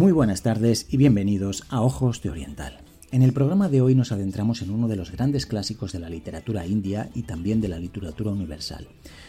Muy 0.00 0.12
buenas 0.12 0.40
tardes 0.40 0.86
y 0.88 0.96
bienvenidos 0.96 1.64
a 1.68 1.82
Ojos 1.82 2.22
de 2.22 2.30
Oriental. 2.30 2.78
En 3.12 3.20
el 3.20 3.34
programa 3.34 3.68
de 3.68 3.82
hoy 3.82 3.94
nos 3.94 4.12
adentramos 4.12 4.62
en 4.62 4.70
uno 4.70 4.88
de 4.88 4.96
los 4.96 5.12
grandes 5.12 5.44
clásicos 5.44 5.92
de 5.92 5.98
la 5.98 6.08
literatura 6.08 6.66
india 6.66 7.10
y 7.14 7.24
también 7.24 7.60
de 7.60 7.68
la 7.68 7.78
literatura 7.78 8.30
universal. 8.30 8.88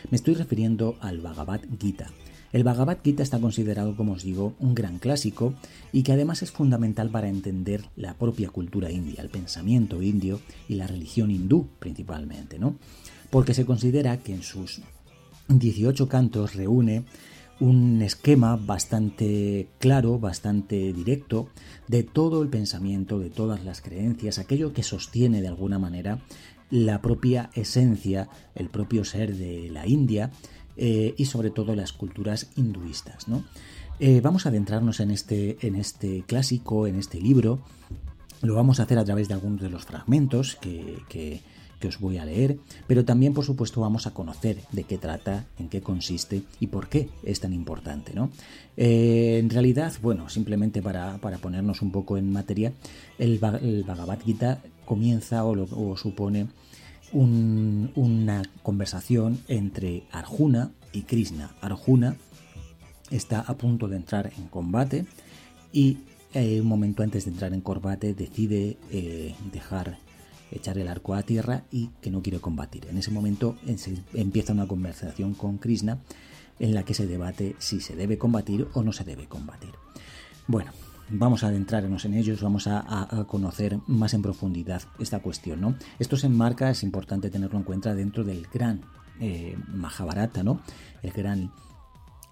Me 0.09 0.15
estoy 0.15 0.34
refiriendo 0.34 0.95
al 1.02 1.20
Bhagavad 1.20 1.59
Gita. 1.77 2.07
El 2.53 2.63
Bhagavad 2.63 2.99
Gita 3.03 3.21
está 3.21 3.41
considerado, 3.41 3.98
como 3.98 4.13
os 4.13 4.23
digo, 4.23 4.53
un 4.62 4.73
gran 4.73 4.98
clásico 4.98 5.53
y 5.91 6.03
que 6.03 6.13
además 6.13 6.41
es 6.41 6.52
fundamental 6.52 7.09
para 7.09 7.27
entender 7.27 7.84
la 7.98 8.13
propia 8.13 8.48
cultura 8.48 8.90
india, 8.90 9.21
el 9.21 9.29
pensamiento 9.29 10.01
indio 10.01 10.40
y 10.70 10.76
la 10.76 10.88
religión 10.88 11.31
hindú 11.31 11.67
principalmente, 11.79 12.59
¿no? 12.59 12.77
Porque 13.29 13.53
se 13.53 13.65
considera 13.65 14.15
que 14.20 14.34
en 14.34 14.41
sus 14.41 14.79
18 15.49 16.07
cantos 16.07 16.55
reúne 16.55 17.03
un 17.61 18.01
esquema 18.01 18.55
bastante 18.55 19.70
claro, 19.77 20.17
bastante 20.17 20.91
directo 20.93 21.47
de 21.87 22.01
todo 22.01 22.41
el 22.41 22.49
pensamiento, 22.49 23.20
de 23.20 23.29
todas 23.29 23.63
las 23.63 23.81
creencias, 23.81 24.39
aquello 24.39 24.73
que 24.73 24.81
sostiene 24.81 25.41
de 25.41 25.48
alguna 25.48 25.77
manera 25.77 26.20
la 26.71 27.04
propia 27.04 27.51
esencia, 27.54 28.29
el 28.55 28.70
propio 28.70 29.05
ser 29.05 29.35
de 29.35 29.70
la 29.70 29.87
India 29.87 30.32
eh, 30.76 31.13
y 31.17 31.26
sobre 31.26 31.51
todo 31.51 31.76
las 31.76 31.93
culturas 31.93 32.49
hinduistas. 32.55 33.27
Eh, 33.99 34.21
vamos 34.21 34.48
a 34.48 34.49
adentrarnos 34.49 34.99
en 34.99 35.12
este, 35.12 35.57
en 35.62 35.76
este 35.76 36.23
clásico, 36.23 36.87
en 36.87 36.95
este 36.95 37.21
libro. 37.21 37.63
Lo 38.41 38.55
vamos 38.55 38.79
a 38.79 38.84
hacer 38.84 38.98
a 38.98 39.05
través 39.05 39.27
de 39.27 39.35
algunos 39.35 39.62
de 39.62 39.70
los 39.70 39.85
fragmentos 39.85 40.55
que 40.55 41.43
os 41.87 41.99
voy 41.99 42.18
a 42.18 42.26
leer, 42.26 42.57
pero 42.87 43.05
también 43.05 43.34
por 43.34 43.46
supuesto 43.46 43.82
vamos 43.82 44.07
a 44.07 44.12
conocer 44.12 44.57
de 44.71 44.84
qué 44.84 44.98
trata, 44.98 45.46
en 45.57 45.70
qué 45.70 45.82
consiste 45.82 46.43
y 46.60 46.68
por 46.68 46.90
qué 46.90 47.10
es 47.23 47.40
tan 47.40 47.54
importante. 47.54 48.13
¿no? 48.13 48.29
Eh, 48.77 49.40
en 49.40 49.49
realidad, 49.49 49.93
bueno, 50.01 50.29
simplemente 50.29 50.82
para, 50.82 51.18
ponernos 51.18 51.82
un 51.82 51.91
poco 51.91 52.18
en 52.18 52.32
materia, 52.32 52.73
el, 53.18 53.40
Bhagavad 53.40 54.21
Gita 54.21 54.62
comienza 54.85 55.46
o, 55.46 55.98
supone 55.98 56.48
una 57.13 58.41
conversación 58.63 59.40
entre 59.48 60.04
Arjuna 60.12 60.71
y 60.93 61.01
Krishna. 61.01 61.51
Arjuna 61.62 62.16
está 63.10 63.41
a 63.41 63.55
punto 63.55 63.88
de 63.88 63.98
entrar 63.98 64.31
en 64.38 64.47
combate 64.47 65.06
y 65.73 65.97
eh, 66.34 66.62
un 66.62 66.68
momento 66.68 67.03
antes 67.03 67.25
de 67.25 67.31
entrar 67.31 67.53
en 67.53 67.62
combate 67.62 68.13
decide 68.13 68.78
eh, 68.91 69.35
dejar 69.51 69.97
echar 70.52 70.78
el 70.78 70.88
arco 70.88 71.13
a 71.13 71.24
tierra 71.24 71.63
y 71.72 71.90
que 72.02 72.12
no 72.12 72.22
quiere 72.22 72.40
combatir. 72.40 72.88
En 72.88 72.97
ese 72.97 73.12
momento 73.12 73.57
empieza 74.13 74.53
una 74.53 74.68
conversación 74.68 75.34
con 75.34 75.57
Krishna 75.57 76.00
en 76.59 76.74
la 76.74 76.84
que 76.84 76.94
se 76.94 77.07
debate 77.07 77.56
si 77.59 77.81
se 77.81 77.96
debe 77.96 78.18
combatir 78.18 78.68
o 78.74 78.84
no 78.84 78.94
se 78.94 79.03
debe 79.03 79.28
combatir. 79.28 79.72
Bueno, 80.47 80.72
vamos 81.09 81.44
a 81.44 81.47
adentrarnos 81.47 82.06
en 82.06 82.13
ellos, 82.13 82.41
vamos 82.41 82.68
a, 82.68 83.25
conocer 83.28 83.79
más 83.88 84.13
en 84.13 84.22
profundidad 84.22 84.81
esta 85.00 85.19
cuestión. 85.19 85.62
¿no? 85.62 85.75
Esto 86.00 86.18
se 86.18 86.28
enmarca, 86.28 86.69
es 86.69 86.84
importante 86.84 87.29
tenerlo 87.29 87.57
en 87.57 87.63
cuenta, 87.63 87.94
dentro 87.94 88.24
del 88.24 88.47
gran 88.52 88.81
eh, 89.19 89.57
Mahabharata, 89.73 90.44
¿no? 90.44 90.61
el 91.01 91.11
gran 91.11 91.51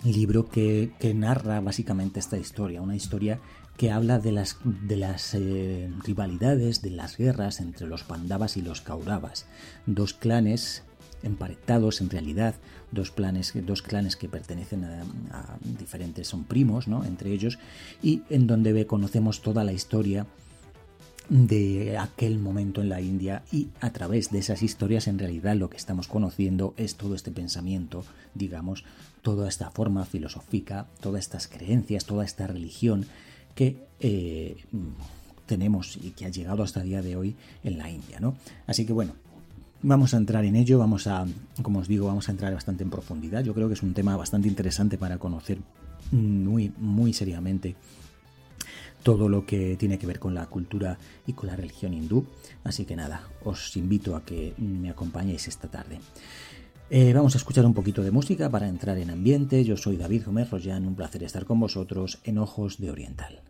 libro 0.03 0.47
que, 0.47 0.93
que, 0.99 1.13
narra 1.13 1.59
básicamente 1.59 2.19
esta 2.19 2.37
historia, 2.37 2.81
una 2.81 2.95
historia 2.95 3.39
que 3.79 3.91
habla 3.91 4.19
de 4.19 4.33
las, 4.33 4.57
de 4.65 4.97
las 4.97 5.33
eh, 5.35 5.89
rivalidades, 6.03 6.81
de 6.81 6.89
las 6.89 7.15
guerras 7.15 7.61
entre 7.61 7.87
los 7.87 8.03
Pandavas 8.03 8.57
y 8.57 8.61
los 8.61 8.81
Kauravas, 8.81 9.45
dos 9.85 10.13
clanes 10.13 10.83
emparentados 11.23 12.01
en 12.01 12.09
realidad, 12.09 12.55
dos, 12.91 13.09
planes, 13.09 13.53
dos 13.65 13.81
clanes 13.81 14.17
que 14.17 14.27
pertenecen 14.27 14.83
a, 14.83 15.57
diferentes, 15.79 16.27
son 16.27 16.43
primos, 16.43 16.89
¿no? 16.89 17.05
Entre 17.05 17.31
ellos, 17.31 17.57
y 18.03 18.23
en 18.29 18.47
donde 18.47 18.85
conocemos 18.85 19.41
toda 19.41 19.63
la 19.63 19.71
historia 19.71 20.27
de 21.29 21.97
aquel 21.97 22.37
momento 22.37 22.81
en 22.81 22.89
la 22.89 22.99
India 22.99 23.43
y 23.49 23.69
a 23.79 23.93
través 23.93 24.29
de 24.29 24.39
esas 24.39 24.61
historias 24.61 25.07
en 25.07 25.19
realidad 25.19 25.55
lo 25.55 25.69
que 25.69 25.77
estamos 25.77 26.09
conociendo 26.09 26.73
es 26.75 26.95
todo 26.95 27.15
este 27.15 27.31
pensamiento, 27.31 28.03
digamos, 28.33 28.83
toda 29.21 29.47
esta 29.47 29.71
forma 29.71 30.03
filosófica, 30.03 30.87
todas 30.99 31.21
estas 31.21 31.47
creencias, 31.47 32.03
toda 32.03 32.25
esta 32.25 32.45
religión 32.45 33.05
que 33.55 33.87
eh, 33.99 34.57
tenemos 35.45 35.97
y 35.97 36.11
que 36.11 36.25
ha 36.25 36.29
llegado 36.29 36.63
hasta 36.63 36.81
el 36.81 36.87
día 36.87 37.01
de 37.01 37.15
hoy 37.15 37.35
en 37.63 37.77
la 37.77 37.89
India, 37.89 38.19
¿no? 38.19 38.35
Así 38.67 38.85
que 38.85 38.93
bueno, 38.93 39.13
vamos 39.81 40.13
a 40.13 40.17
entrar 40.17 40.45
en 40.45 40.55
ello, 40.55 40.79
vamos 40.79 41.07
a, 41.07 41.25
como 41.61 41.79
os 41.79 41.87
digo, 41.87 42.07
vamos 42.07 42.29
a 42.29 42.31
entrar 42.31 42.53
bastante 42.53 42.83
en 42.83 42.89
profundidad. 42.89 43.43
Yo 43.43 43.53
creo 43.53 43.67
que 43.67 43.73
es 43.73 43.83
un 43.83 43.93
tema 43.93 44.15
bastante 44.15 44.47
interesante 44.47 44.97
para 44.97 45.17
conocer 45.17 45.59
muy, 46.11 46.71
muy 46.77 47.13
seriamente 47.13 47.75
todo 49.03 49.29
lo 49.29 49.45
que 49.45 49.77
tiene 49.77 49.97
que 49.97 50.07
ver 50.07 50.19
con 50.19 50.35
la 50.35 50.45
cultura 50.47 50.97
y 51.25 51.33
con 51.33 51.47
la 51.47 51.55
religión 51.55 51.93
hindú. 51.93 52.25
Así 52.63 52.85
que 52.85 52.95
nada, 52.95 53.27
os 53.43 53.75
invito 53.77 54.15
a 54.15 54.25
que 54.25 54.53
me 54.57 54.89
acompañéis 54.89 55.47
esta 55.47 55.69
tarde. 55.69 55.99
Eh, 56.91 57.13
vamos 57.13 57.35
a 57.35 57.37
escuchar 57.37 57.67
un 57.67 57.75
poquito 57.75 58.01
de 58.01 58.09
música 58.09 58.49
para 58.49 58.67
entrar 58.67 58.97
en 58.97 59.11
ambiente. 59.11 59.63
Yo 59.63 59.77
soy 59.77 59.95
David 59.95 60.23
Gómez 60.25 60.49
Royan, 60.49 60.87
un 60.87 60.95
placer 60.95 61.21
estar 61.21 61.45
con 61.45 61.59
vosotros 61.59 62.19
en 62.23 62.39
Ojos 62.39 62.79
de 62.79 62.89
Oriental. 62.89 63.43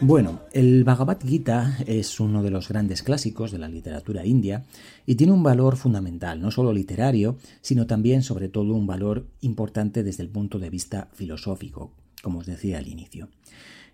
Bueno, 0.00 0.42
el 0.52 0.84
Bhagavad 0.84 1.18
Gita 1.20 1.76
es 1.84 2.20
uno 2.20 2.44
de 2.44 2.52
los 2.52 2.68
grandes 2.68 3.02
clásicos 3.02 3.50
de 3.50 3.58
la 3.58 3.68
literatura 3.68 4.24
india 4.24 4.64
y 5.04 5.16
tiene 5.16 5.32
un 5.32 5.42
valor 5.42 5.76
fundamental, 5.76 6.40
no 6.40 6.52
solo 6.52 6.72
literario, 6.72 7.36
sino 7.62 7.88
también, 7.88 8.22
sobre 8.22 8.48
todo, 8.48 8.74
un 8.74 8.86
valor 8.86 9.26
importante 9.40 10.04
desde 10.04 10.22
el 10.22 10.28
punto 10.28 10.60
de 10.60 10.70
vista 10.70 11.08
filosófico, 11.14 11.94
como 12.22 12.38
os 12.38 12.46
decía 12.46 12.78
al 12.78 12.86
inicio. 12.86 13.28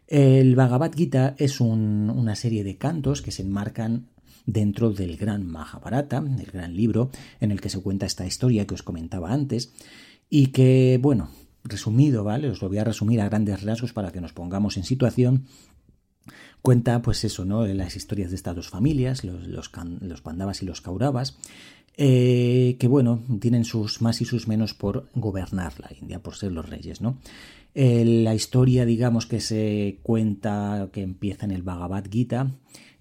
El 0.07 0.55
Bhagavad 0.57 0.93
Gita 0.95 1.37
es 1.39 1.59
una 1.63 2.35
serie 2.35 2.65
de 2.65 2.77
cantos 2.77 3.23
que 3.23 3.31
se 3.31 3.41
enmarcan 3.41 4.09
dentro 4.45 4.91
del 4.91 5.17
gran 5.17 5.47
Mahabharata, 5.47 6.19
el 6.19 6.51
gran 6.51 6.77
libro 6.77 7.11
en 7.41 7.51
el 7.51 7.63
que 7.63 7.71
se 7.71 7.81
cuenta 7.81 8.05
esta 8.05 8.27
historia 8.27 8.67
que 8.67 8.75
os 8.75 8.83
comentaba 8.83 9.33
antes, 9.33 9.73
y 10.29 10.49
que, 10.49 10.99
bueno, 11.01 11.31
resumido, 11.65 12.25
¿vale? 12.25 12.51
Os 12.51 12.61
lo 12.61 12.69
voy 12.69 12.77
a 12.77 12.85
resumir 12.85 13.23
a 13.23 13.29
grandes 13.29 13.63
rasgos 13.63 13.95
para 13.95 14.13
que 14.13 14.21
nos 14.21 14.35
pongamos 14.35 14.77
en 14.77 14.85
situación. 14.85 15.47
Cuenta, 16.65 17.03
pues 17.03 17.23
eso, 17.25 17.45
¿no? 17.45 17.67
Las 17.67 17.95
historias 17.95 18.31
de 18.31 18.37
estas 18.37 18.57
dos 18.57 18.71
familias, 18.71 19.23
los, 19.23 19.47
los, 19.49 20.21
Pandavas 20.23 20.63
y 20.63 20.65
los 20.65 20.81
Kauravas, 20.81 21.37
eh, 21.99 22.77
que, 22.79 22.89
bueno, 22.89 23.23
tienen 23.39 23.67
sus 23.67 24.01
más 24.01 24.23
y 24.23 24.25
sus 24.25 24.49
menos 24.49 24.73
por 24.73 25.11
gobernar 25.15 25.79
la 25.79 25.91
India, 26.01 26.23
por 26.23 26.37
ser 26.37 26.53
los 26.53 26.67
reyes, 26.67 27.03
¿no? 27.03 27.19
Eh, 27.75 28.07
la 28.07 28.35
historia, 28.35 28.87
digamos, 28.87 29.27
que 29.27 29.41
se 29.41 29.99
cuenta, 30.03 30.89
que 30.91 31.03
empieza 31.03 31.45
en 31.45 31.51
el 31.51 31.61
Bhagavad 31.61 32.07
Gita, 32.11 32.51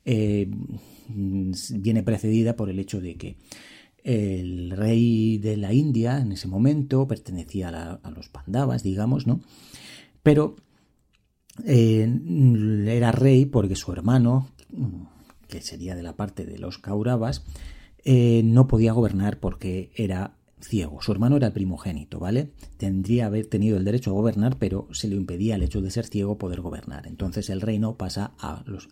eh, 0.03 0.51
viene 1.07 2.03
precedida 2.03 2.57
por 2.57 2.69
el 2.69 2.79
hecho 2.79 2.99
de 2.99 3.15
que 3.15 3.37
el 4.03 4.71
rey 4.71 5.37
de 5.37 5.55
la 5.55 5.71
India 5.71 6.17
en 6.17 6.33
ese 6.33 6.49
momento 6.49 7.07
pertenecía 7.07 7.69
a, 7.69 8.11
los 8.11 8.27
Pandavas, 8.27 8.83
digamos, 8.83 9.25
¿no? 9.25 9.39
Pero 10.21 10.57
eh, 11.65 12.07
era 12.87 13.11
rey 13.11 13.45
porque 13.45 13.75
su 13.75 13.91
hermano, 13.91 14.49
que 15.47 15.61
sería 15.61 15.95
de 15.95 16.03
la 16.03 16.15
parte 16.15 16.45
de 16.45 16.57
los 16.57 16.77
Kauravas, 16.77 17.43
eh, 18.03 18.41
no 18.43 18.67
podía 18.67 18.93
gobernar 18.93 19.39
porque 19.39 19.91
era 19.95 20.35
ciego. 20.59 21.01
Su 21.01 21.11
hermano 21.11 21.37
era 21.37 21.47
el 21.47 21.53
primogénito, 21.53 22.19
¿vale? 22.19 22.51
Tendría 22.77 23.27
haber 23.27 23.45
tenido 23.47 23.77
el 23.77 23.83
derecho 23.83 24.11
a 24.11 24.13
gobernar, 24.13 24.57
pero 24.57 24.87
se 24.91 25.07
le 25.07 25.15
impedía 25.15 25.55
el 25.55 25.63
hecho 25.63 25.81
de 25.81 25.91
ser 25.91 26.05
ciego 26.05 26.37
poder 26.37 26.61
gobernar. 26.61 27.07
Entonces 27.07 27.49
el 27.49 27.61
reino 27.61 27.97
pasa 27.97 28.31
a 28.39 28.63
los, 28.65 28.89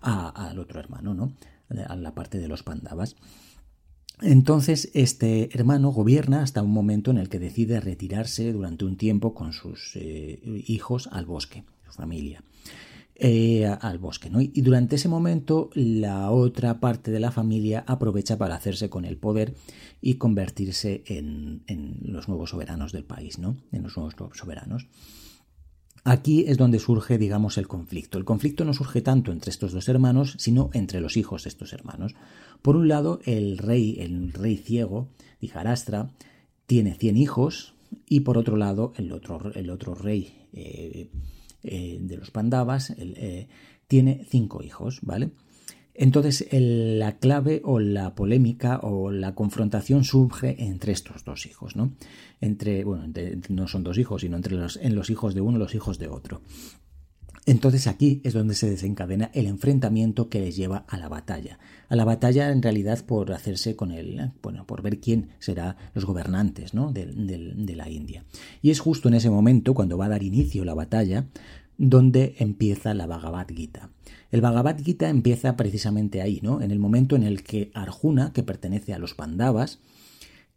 al 0.00 0.58
otro 0.58 0.80
hermano, 0.80 1.14
¿no? 1.14 1.32
A 1.86 1.96
la 1.96 2.14
parte 2.14 2.38
de 2.38 2.48
los 2.48 2.62
Pandavas. 2.62 3.16
Entonces, 4.22 4.90
este 4.94 5.48
hermano 5.52 5.90
gobierna 5.90 6.42
hasta 6.42 6.62
un 6.62 6.72
momento 6.72 7.10
en 7.10 7.18
el 7.18 7.28
que 7.28 7.38
decide 7.38 7.80
retirarse 7.80 8.52
durante 8.52 8.84
un 8.84 8.96
tiempo 8.96 9.34
con 9.34 9.52
sus 9.52 9.92
eh, 9.96 10.40
hijos 10.66 11.08
al 11.12 11.26
bosque, 11.26 11.64
su 11.86 11.92
familia. 11.92 12.42
Eh, 13.22 13.66
al 13.66 13.98
bosque, 13.98 14.30
¿no? 14.30 14.40
Y 14.40 14.62
durante 14.62 14.96
ese 14.96 15.06
momento 15.06 15.68
la 15.74 16.30
otra 16.30 16.80
parte 16.80 17.10
de 17.10 17.20
la 17.20 17.30
familia 17.30 17.84
aprovecha 17.86 18.38
para 18.38 18.54
hacerse 18.54 18.88
con 18.88 19.04
el 19.04 19.18
poder 19.18 19.54
y 20.00 20.14
convertirse 20.14 21.02
en, 21.04 21.62
en 21.66 21.98
los 22.02 22.28
nuevos 22.28 22.48
soberanos 22.48 22.92
del 22.92 23.04
país, 23.04 23.38
¿no? 23.38 23.58
En 23.72 23.82
los 23.82 23.94
nuevos 23.94 24.14
soberanos. 24.32 24.86
Aquí 26.04 26.44
es 26.46 26.56
donde 26.56 26.78
surge, 26.78 27.18
digamos, 27.18 27.58
el 27.58 27.68
conflicto. 27.68 28.18
El 28.18 28.24
conflicto 28.24 28.64
no 28.64 28.72
surge 28.72 29.02
tanto 29.02 29.32
entre 29.32 29.50
estos 29.50 29.72
dos 29.72 29.88
hermanos, 29.88 30.34
sino 30.38 30.70
entre 30.72 31.00
los 31.00 31.16
hijos 31.16 31.44
de 31.44 31.48
estos 31.50 31.72
hermanos. 31.72 32.14
Por 32.62 32.76
un 32.76 32.88
lado, 32.88 33.20
el 33.24 33.58
rey, 33.58 33.96
el 34.00 34.32
rey 34.32 34.56
ciego, 34.56 35.08
Dijarastra, 35.40 36.10
tiene 36.66 36.94
100 36.94 37.16
hijos, 37.16 37.74
y 38.08 38.20
por 38.20 38.38
otro 38.38 38.56
lado, 38.56 38.92
el 38.96 39.12
otro, 39.12 39.52
el 39.54 39.70
otro 39.70 39.94
rey 39.94 40.32
eh, 40.52 41.10
eh, 41.62 41.98
de 42.00 42.16
los 42.16 42.30
Pandavas 42.30 42.90
eh, 42.96 43.48
tiene 43.88 44.24
cinco 44.28 44.62
hijos, 44.62 45.00
¿vale? 45.02 45.30
Entonces 46.00 46.46
la 46.50 47.18
clave 47.18 47.60
o 47.62 47.78
la 47.78 48.14
polémica 48.14 48.78
o 48.82 49.10
la 49.10 49.34
confrontación 49.34 50.02
surge 50.02 50.64
entre 50.64 50.92
estos 50.92 51.26
dos 51.26 51.44
hijos, 51.44 51.76
¿no? 51.76 51.92
Entre, 52.40 52.84
bueno, 52.84 53.12
no 53.50 53.68
son 53.68 53.84
dos 53.84 53.98
hijos, 53.98 54.22
sino 54.22 54.36
entre 54.38 54.56
los, 54.56 54.78
en 54.78 54.94
los 54.94 55.10
hijos 55.10 55.34
de 55.34 55.42
uno 55.42 55.58
y 55.58 55.60
los 55.60 55.74
hijos 55.74 55.98
de 55.98 56.08
otro. 56.08 56.40
Entonces 57.44 57.86
aquí 57.86 58.22
es 58.24 58.32
donde 58.32 58.54
se 58.54 58.70
desencadena 58.70 59.30
el 59.34 59.46
enfrentamiento 59.46 60.30
que 60.30 60.40
les 60.40 60.56
lleva 60.56 60.84
a 60.88 60.96
la 60.96 61.10
batalla. 61.10 61.58
A 61.90 61.96
la 61.96 62.06
batalla 62.06 62.50
en 62.50 62.62
realidad 62.62 63.04
por 63.04 63.32
hacerse 63.32 63.76
con 63.76 63.90
él, 63.90 64.32
bueno, 64.42 64.66
por 64.66 64.80
ver 64.80 65.00
quién 65.00 65.30
será 65.38 65.76
los 65.94 66.06
gobernantes 66.06 66.72
¿no? 66.72 66.92
de, 66.92 67.06
de 67.06 67.76
la 67.76 67.90
India. 67.90 68.24
Y 68.62 68.70
es 68.70 68.80
justo 68.80 69.08
en 69.08 69.14
ese 69.14 69.28
momento, 69.28 69.74
cuando 69.74 69.98
va 69.98 70.06
a 70.06 70.10
dar 70.10 70.22
inicio 70.22 70.64
la 70.64 70.74
batalla, 70.74 71.26
donde 71.82 72.34
empieza 72.38 72.92
la 72.92 73.06
Bhagavad 73.06 73.46
Gita. 73.48 73.88
El 74.30 74.42
Bhagavad 74.42 74.78
Gita 74.84 75.08
empieza 75.08 75.56
precisamente 75.56 76.20
ahí, 76.20 76.38
¿no? 76.42 76.60
En 76.60 76.72
el 76.72 76.78
momento 76.78 77.16
en 77.16 77.22
el 77.22 77.42
que 77.42 77.70
Arjuna, 77.72 78.34
que 78.34 78.42
pertenece 78.42 78.92
a 78.92 78.98
los 78.98 79.14
Pandavas, 79.14 79.78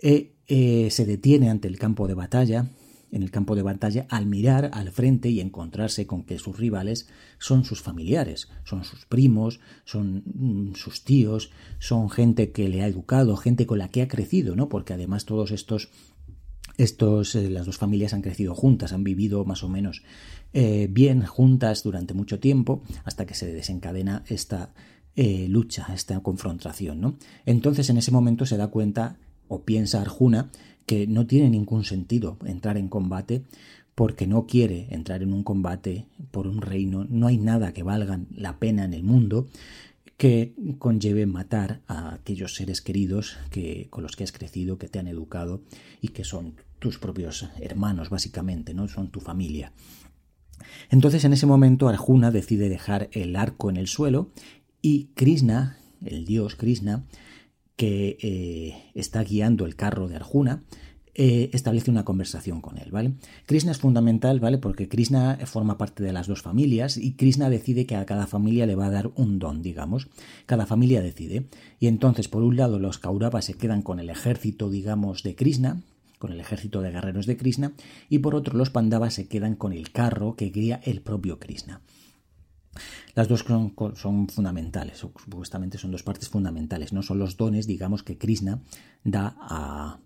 eh, 0.01 0.33
eh, 0.47 0.89
se 0.91 1.05
detiene 1.05 1.49
ante 1.49 1.69
el 1.69 1.79
campo 1.79 2.09
de 2.09 2.13
batalla, 2.13 2.67
en 3.09 3.23
el 3.23 3.31
campo 3.31 3.55
de 3.55 3.61
batalla, 3.61 4.05
al 4.09 4.25
mirar 4.25 4.69
al 4.73 4.91
frente 4.91 5.29
y 5.29 5.39
encontrarse 5.39 6.05
con 6.05 6.23
que 6.23 6.39
sus 6.39 6.57
rivales 6.57 7.07
son 7.39 7.63
sus 7.63 7.81
familiares, 7.81 8.49
son 8.65 8.83
sus 8.83 9.05
primos, 9.05 9.61
son 9.85 10.23
mm, 10.25 10.75
sus 10.75 11.05
tíos, 11.05 11.51
son 11.79 12.09
gente 12.09 12.51
que 12.51 12.67
le 12.67 12.81
ha 12.81 12.87
educado, 12.87 13.37
gente 13.37 13.65
con 13.65 13.77
la 13.77 13.87
que 13.87 14.01
ha 14.01 14.09
crecido, 14.09 14.57
¿no? 14.57 14.67
Porque 14.67 14.91
además 14.91 15.23
todos 15.23 15.51
estos 15.51 15.89
estos, 16.77 17.35
eh, 17.35 17.49
las 17.49 17.65
dos 17.65 17.77
familias 17.77 18.13
han 18.13 18.21
crecido 18.21 18.55
juntas, 18.55 18.93
han 18.93 19.03
vivido 19.03 19.45
más 19.45 19.63
o 19.63 19.69
menos 19.69 20.03
eh, 20.53 20.87
bien 20.89 21.25
juntas 21.25 21.83
durante 21.83 22.13
mucho 22.13 22.39
tiempo 22.39 22.83
hasta 23.03 23.25
que 23.25 23.33
se 23.33 23.51
desencadena 23.51 24.23
esta 24.27 24.73
eh, 25.15 25.47
lucha, 25.49 25.87
esta 25.93 26.19
confrontación. 26.21 27.01
¿no? 27.01 27.17
Entonces 27.45 27.89
en 27.89 27.97
ese 27.97 28.11
momento 28.11 28.45
se 28.45 28.57
da 28.57 28.67
cuenta 28.67 29.17
o 29.47 29.61
piensa 29.63 30.01
Arjuna 30.01 30.49
que 30.85 31.07
no 31.07 31.25
tiene 31.25 31.49
ningún 31.49 31.83
sentido 31.83 32.37
entrar 32.45 32.77
en 32.77 32.89
combate 32.89 33.43
porque 33.95 34.27
no 34.27 34.47
quiere 34.47 34.87
entrar 34.89 35.21
en 35.21 35.33
un 35.33 35.43
combate 35.43 36.07
por 36.31 36.47
un 36.47 36.61
reino, 36.61 37.05
no 37.09 37.27
hay 37.27 37.37
nada 37.37 37.73
que 37.73 37.83
valga 37.83 38.19
la 38.35 38.57
pena 38.57 38.85
en 38.85 38.93
el 38.93 39.03
mundo 39.03 39.47
que 40.17 40.53
conlleve 40.79 41.25
matar 41.25 41.81
a 41.87 42.13
aquellos 42.13 42.55
seres 42.55 42.81
queridos 42.81 43.37
que, 43.49 43.87
con 43.89 44.03
los 44.03 44.15
que 44.15 44.23
has 44.23 44.31
crecido, 44.31 44.77
que 44.77 44.87
te 44.87 44.99
han 44.99 45.07
educado 45.07 45.61
y 46.01 46.09
que 46.09 46.23
son 46.23 46.55
tus 46.79 46.97
propios 46.97 47.47
hermanos, 47.59 48.09
básicamente, 48.09 48.73
¿no? 48.73 48.87
Son 48.87 49.09
tu 49.09 49.19
familia. 49.19 49.71
Entonces 50.89 51.23
en 51.25 51.33
ese 51.33 51.45
momento 51.45 51.87
Arjuna 51.87 52.31
decide 52.31 52.69
dejar 52.69 53.09
el 53.11 53.35
arco 53.35 53.69
en 53.69 53.77
el 53.77 53.87
suelo 53.87 54.31
y 54.81 55.05
Krishna, 55.15 55.77
el 56.05 56.25
dios 56.25 56.55
Krishna, 56.55 57.05
que 57.75 58.17
eh, 58.21 58.91
está 58.93 59.23
guiando 59.23 59.65
el 59.65 59.75
carro 59.75 60.07
de 60.07 60.15
Arjuna, 60.15 60.63
eh, 61.15 61.51
establece 61.53 61.91
una 61.91 62.05
conversación 62.05 62.59
con 62.59 62.79
él, 62.79 62.89
¿vale? 62.91 63.13
Krishna 63.45 63.71
es 63.71 63.77
fundamental, 63.77 64.39
¿vale? 64.39 64.57
Porque 64.57 64.89
Krishna 64.89 65.37
forma 65.45 65.77
parte 65.77 66.03
de 66.03 66.11
las 66.11 66.25
dos 66.25 66.41
familias 66.41 66.97
y 66.97 67.13
Krishna 67.13 67.51
decide 67.51 67.85
que 67.85 67.95
a 67.95 68.05
cada 68.07 68.25
familia 68.25 68.65
le 68.65 68.75
va 68.75 68.87
a 68.87 68.91
dar 68.91 69.11
un 69.15 69.37
don, 69.37 69.61
digamos. 69.61 70.07
Cada 70.47 70.65
familia 70.65 71.03
decide. 71.03 71.45
Y 71.79 71.85
entonces, 71.85 72.27
por 72.27 72.41
un 72.41 72.57
lado, 72.57 72.79
los 72.79 72.97
Kauravas 72.97 73.45
se 73.45 73.53
quedan 73.53 73.83
con 73.83 73.99
el 73.99 74.09
ejército, 74.09 74.71
digamos, 74.71 75.21
de 75.21 75.35
Krishna, 75.35 75.83
con 76.23 76.31
el 76.31 76.39
ejército 76.39 76.81
de 76.81 76.89
guerreros 76.89 77.25
de 77.25 77.35
Krishna, 77.35 77.73
y 78.07 78.19
por 78.19 78.33
otro 78.33 78.57
los 78.57 78.69
Pandavas 78.69 79.13
se 79.13 79.27
quedan 79.27 79.57
con 79.57 79.73
el 79.73 79.91
carro 79.91 80.37
que 80.37 80.51
guía 80.51 80.79
el 80.85 81.01
propio 81.01 81.37
Krishna. 81.37 81.81
Las 83.13 83.27
dos 83.27 83.41
son, 83.41 84.29
fundamentales, 84.29 84.99
supuestamente 84.99 85.77
son 85.77 85.91
dos 85.91 86.01
partes 86.01 86.29
fundamentales, 86.29 86.93
no 86.93 87.01
son 87.01 87.19
los 87.19 87.35
dones, 87.35 87.67
digamos, 87.67 88.03
que 88.03 88.17
Krishna 88.17 88.61
da 89.03 89.35
a, 89.37 89.99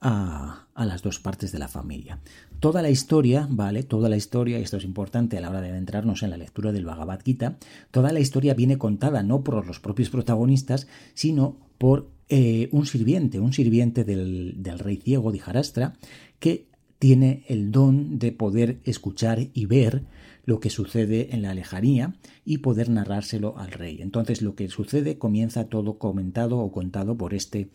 a, 0.00 0.84
las 0.86 1.02
dos 1.02 1.20
partes 1.20 1.52
de 1.52 1.58
la 1.58 1.68
familia. 1.68 2.20
Toda 2.58 2.80
la 2.80 2.88
historia, 2.88 3.46
¿vale? 3.50 3.82
Toda 3.82 4.08
la 4.08 4.16
historia, 4.16 4.58
y 4.58 4.62
esto 4.62 4.78
es 4.78 4.84
importante 4.84 5.36
a 5.36 5.42
la 5.42 5.50
hora 5.50 5.60
de 5.60 5.68
adentrarnos 5.68 6.22
en 6.22 6.30
la 6.30 6.38
lectura 6.38 6.72
del 6.72 6.86
Bhagavad 6.86 7.20
Gita, 7.22 7.58
toda 7.90 8.14
la 8.14 8.20
historia 8.20 8.54
viene 8.54 8.78
contada 8.78 9.22
no 9.22 9.44
por 9.44 9.66
los 9.66 9.78
propios 9.78 10.08
protagonistas, 10.08 10.86
sino 11.12 11.58
por 11.76 12.08
eh, 12.32 12.68
un 12.70 12.86
sirviente, 12.86 13.40
un 13.40 13.52
sirviente 13.52 14.04
del, 14.04 14.78
rey 14.78 14.98
ciego, 14.98 15.32
Dijarastra, 15.32 15.94
que 16.38 16.68
tiene 17.00 17.42
el 17.48 17.72
don 17.72 18.20
de 18.20 18.30
poder 18.30 18.78
escuchar 18.84 19.48
y 19.52 19.66
ver 19.66 20.04
lo 20.44 20.60
que 20.60 20.70
sucede 20.70 21.34
en 21.34 21.42
la 21.42 21.54
lejanía 21.54 22.14
y 22.44 22.58
poder 22.58 22.88
narrárselo 22.88 23.58
al 23.58 23.72
rey. 23.72 23.98
Entonces 24.00 24.42
lo 24.42 24.54
que 24.54 24.68
sucede 24.68 25.18
comienza 25.18 25.68
todo 25.68 25.98
comentado 25.98 26.58
o 26.60 26.70
contado 26.70 27.16
por 27.16 27.34
este 27.34 27.70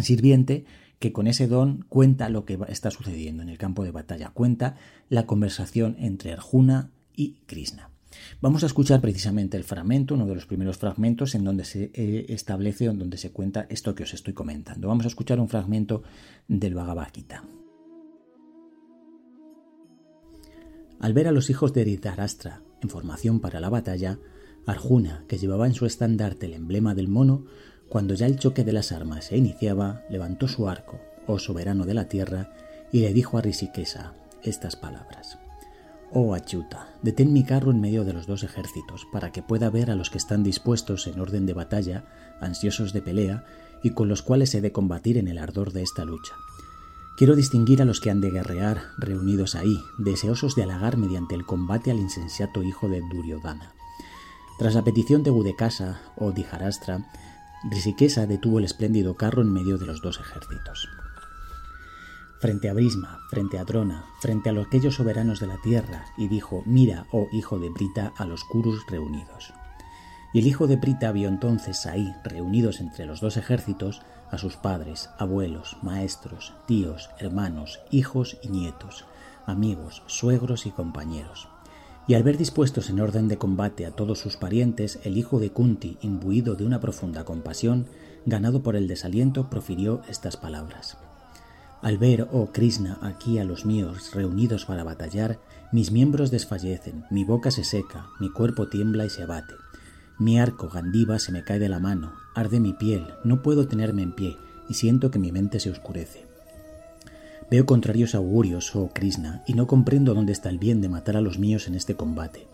sirviente 0.00 0.64
que 1.00 1.12
con 1.12 1.26
ese 1.26 1.48
don 1.48 1.84
cuenta 1.88 2.28
lo 2.28 2.44
que 2.44 2.56
está 2.68 2.92
sucediendo 2.92 3.42
en 3.42 3.48
el 3.48 3.58
campo 3.58 3.82
de 3.82 3.90
batalla, 3.90 4.30
cuenta 4.30 4.76
la 5.08 5.26
conversación 5.26 5.96
entre 5.98 6.32
Arjuna 6.32 6.92
y 7.16 7.38
Krishna. 7.46 7.91
Vamos 8.40 8.62
a 8.62 8.66
escuchar 8.66 9.00
precisamente 9.00 9.56
el 9.56 9.64
fragmento, 9.64 10.14
uno 10.14 10.26
de 10.26 10.34
los 10.34 10.46
primeros 10.46 10.78
fragmentos 10.78 11.34
en 11.34 11.44
donde 11.44 11.64
se 11.64 11.90
eh, 11.94 12.26
establece, 12.28 12.86
en 12.86 12.98
donde 12.98 13.16
se 13.16 13.30
cuenta 13.30 13.66
esto 13.68 13.94
que 13.94 14.02
os 14.02 14.14
estoy 14.14 14.34
comentando. 14.34 14.88
Vamos 14.88 15.04
a 15.04 15.08
escuchar 15.08 15.40
un 15.40 15.48
fragmento 15.48 16.02
del 16.48 16.74
Bhagavad 16.74 17.08
Gita. 17.12 17.44
Al 21.00 21.14
ver 21.14 21.26
a 21.26 21.32
los 21.32 21.50
hijos 21.50 21.72
de 21.72 21.84
Dhritarashtra 21.84 22.62
en 22.80 22.88
formación 22.88 23.40
para 23.40 23.60
la 23.60 23.68
batalla, 23.68 24.18
Arjuna, 24.66 25.24
que 25.26 25.38
llevaba 25.38 25.66
en 25.66 25.74
su 25.74 25.86
estandarte 25.86 26.46
el 26.46 26.54
emblema 26.54 26.94
del 26.94 27.08
mono, 27.08 27.44
cuando 27.88 28.14
ya 28.14 28.26
el 28.26 28.38
choque 28.38 28.62
de 28.64 28.72
las 28.72 28.92
armas 28.92 29.26
se 29.26 29.36
iniciaba, 29.36 30.04
levantó 30.08 30.46
su 30.46 30.68
arco, 30.68 31.00
oh 31.26 31.38
soberano 31.38 31.84
de 31.84 31.94
la 31.94 32.08
tierra, 32.08 32.54
y 32.92 33.00
le 33.00 33.12
dijo 33.12 33.36
a 33.36 33.42
Rishikesa 33.42 34.14
estas 34.42 34.76
palabras. 34.76 35.38
Oh 36.14 36.34
Achyuta, 36.34 36.88
detén 37.00 37.32
mi 37.32 37.42
carro 37.42 37.70
en 37.70 37.80
medio 37.80 38.04
de 38.04 38.12
los 38.12 38.26
dos 38.26 38.42
ejércitos, 38.42 39.06
para 39.10 39.32
que 39.32 39.42
pueda 39.42 39.70
ver 39.70 39.90
a 39.90 39.94
los 39.94 40.10
que 40.10 40.18
están 40.18 40.42
dispuestos 40.42 41.06
en 41.06 41.18
orden 41.18 41.46
de 41.46 41.54
batalla, 41.54 42.04
ansiosos 42.38 42.92
de 42.92 43.00
pelea, 43.00 43.46
y 43.82 43.90
con 43.90 44.08
los 44.08 44.20
cuales 44.20 44.54
he 44.54 44.60
de 44.60 44.72
combatir 44.72 45.16
en 45.16 45.26
el 45.26 45.38
ardor 45.38 45.72
de 45.72 45.82
esta 45.82 46.04
lucha. 46.04 46.34
Quiero 47.16 47.34
distinguir 47.34 47.80
a 47.80 47.86
los 47.86 48.00
que 48.00 48.10
han 48.10 48.20
de 48.20 48.30
guerrear, 48.30 48.82
reunidos 48.98 49.54
ahí, 49.54 49.78
deseosos 49.96 50.54
de 50.54 50.64
halagar 50.64 50.98
mediante 50.98 51.34
el 51.34 51.46
combate 51.46 51.90
al 51.90 51.98
insensato 51.98 52.62
hijo 52.62 52.90
de 52.90 53.00
Duryodhana. 53.00 53.72
Tras 54.58 54.74
la 54.74 54.84
petición 54.84 55.22
de 55.22 55.30
Budekasa 55.30 56.02
o 56.16 56.32
Dijarastra, 56.32 57.10
Rishikesa 57.70 58.26
detuvo 58.26 58.58
el 58.58 58.66
espléndido 58.66 59.14
carro 59.14 59.40
en 59.40 59.50
medio 59.50 59.78
de 59.78 59.86
los 59.86 60.02
dos 60.02 60.20
ejércitos 60.20 60.90
frente 62.42 62.68
a 62.68 62.72
Brisma, 62.72 63.20
frente 63.30 63.56
a 63.56 63.64
Drona, 63.64 64.04
frente 64.18 64.48
a 64.48 64.52
los 64.52 64.66
aquellos 64.66 64.96
soberanos 64.96 65.38
de 65.38 65.46
la 65.46 65.58
tierra, 65.58 66.06
y 66.16 66.26
dijo, 66.26 66.64
Mira, 66.66 67.06
oh 67.12 67.28
hijo 67.30 67.60
de 67.60 67.70
Brita, 67.70 68.12
a 68.16 68.24
los 68.24 68.42
Kurus 68.42 68.84
reunidos. 68.88 69.54
Y 70.34 70.40
el 70.40 70.48
hijo 70.48 70.66
de 70.66 70.74
Brita 70.74 71.12
vio 71.12 71.28
entonces 71.28 71.86
ahí, 71.86 72.12
reunidos 72.24 72.80
entre 72.80 73.06
los 73.06 73.20
dos 73.20 73.36
ejércitos, 73.36 74.02
a 74.28 74.38
sus 74.38 74.56
padres, 74.56 75.08
abuelos, 75.18 75.76
maestros, 75.82 76.52
tíos, 76.66 77.10
hermanos, 77.20 77.78
hijos 77.92 78.36
y 78.42 78.48
nietos, 78.48 79.04
amigos, 79.46 80.02
suegros 80.06 80.66
y 80.66 80.72
compañeros. 80.72 81.46
Y 82.08 82.14
al 82.14 82.24
ver 82.24 82.38
dispuestos 82.38 82.90
en 82.90 82.98
orden 82.98 83.28
de 83.28 83.38
combate 83.38 83.86
a 83.86 83.92
todos 83.92 84.18
sus 84.18 84.36
parientes, 84.36 84.98
el 85.04 85.16
hijo 85.16 85.38
de 85.38 85.50
Kunti, 85.50 85.96
imbuido 86.00 86.56
de 86.56 86.64
una 86.64 86.80
profunda 86.80 87.24
compasión, 87.24 87.86
ganado 88.26 88.64
por 88.64 88.74
el 88.74 88.88
desaliento, 88.88 89.48
profirió 89.48 90.02
estas 90.08 90.36
palabras. 90.36 90.98
Al 91.82 91.98
ver, 91.98 92.28
oh 92.30 92.52
Krishna, 92.52 92.96
aquí 93.02 93.38
a 93.38 93.44
los 93.44 93.66
míos 93.66 94.12
reunidos 94.14 94.66
para 94.66 94.84
batallar, 94.84 95.40
mis 95.72 95.90
miembros 95.90 96.30
desfallecen, 96.30 97.04
mi 97.10 97.24
boca 97.24 97.50
se 97.50 97.64
seca, 97.64 98.06
mi 98.20 98.30
cuerpo 98.30 98.68
tiembla 98.68 99.04
y 99.04 99.10
se 99.10 99.24
abate. 99.24 99.54
Mi 100.16 100.38
arco 100.38 100.68
Gandiva 100.68 101.18
se 101.18 101.32
me 101.32 101.42
cae 101.42 101.58
de 101.58 101.68
la 101.68 101.80
mano, 101.80 102.12
arde 102.36 102.60
mi 102.60 102.72
piel, 102.72 103.08
no 103.24 103.42
puedo 103.42 103.66
tenerme 103.66 104.02
en 104.02 104.12
pie 104.12 104.36
y 104.68 104.74
siento 104.74 105.10
que 105.10 105.18
mi 105.18 105.32
mente 105.32 105.58
se 105.58 105.70
oscurece. 105.70 106.24
Veo 107.50 107.66
contrarios 107.66 108.14
augurios, 108.14 108.76
oh 108.76 108.90
Krishna, 108.94 109.42
y 109.48 109.54
no 109.54 109.66
comprendo 109.66 110.14
dónde 110.14 110.32
está 110.32 110.50
el 110.50 110.60
bien 110.60 110.82
de 110.82 110.88
matar 110.88 111.16
a 111.16 111.20
los 111.20 111.40
míos 111.40 111.66
en 111.66 111.74
este 111.74 111.96
combate. 111.96 112.46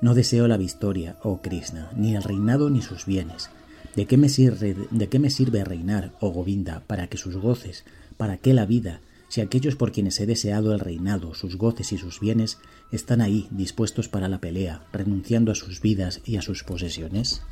No 0.00 0.14
deseo 0.14 0.48
la 0.48 0.56
victoria, 0.56 1.14
oh 1.22 1.40
Krishna, 1.40 1.88
ni 1.94 2.16
el 2.16 2.24
reinado 2.24 2.68
ni 2.68 2.82
sus 2.82 3.06
bienes. 3.06 3.48
¿De 3.94 4.06
qué 4.06 4.16
me 4.16 4.28
sirve, 4.28 4.76
de 4.90 5.08
qué 5.08 5.20
me 5.20 5.30
sirve 5.30 5.62
reinar, 5.62 6.10
oh 6.18 6.30
Govinda, 6.30 6.82
para 6.88 7.06
que 7.06 7.16
sus 7.16 7.36
goces 7.36 7.84
¿Para 8.22 8.38
qué 8.38 8.54
la 8.54 8.66
vida 8.66 9.00
si 9.26 9.40
aquellos 9.40 9.74
por 9.74 9.90
quienes 9.90 10.20
he 10.20 10.26
deseado 10.26 10.72
el 10.72 10.78
reinado, 10.78 11.34
sus 11.34 11.56
goces 11.56 11.92
y 11.92 11.98
sus 11.98 12.20
bienes, 12.20 12.58
están 12.92 13.20
ahí, 13.20 13.48
dispuestos 13.50 14.08
para 14.08 14.28
la 14.28 14.40
pelea, 14.40 14.86
renunciando 14.92 15.50
a 15.50 15.56
sus 15.56 15.80
vidas 15.80 16.20
y 16.24 16.36
a 16.36 16.42
sus 16.42 16.62
posesiones? 16.62 17.42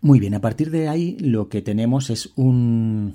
Muy 0.00 0.18
bien, 0.18 0.34
a 0.34 0.40
partir 0.40 0.72
de 0.72 0.88
ahí 0.88 1.16
lo 1.20 1.48
que 1.48 1.62
tenemos 1.62 2.10
es 2.10 2.32
un, 2.34 3.14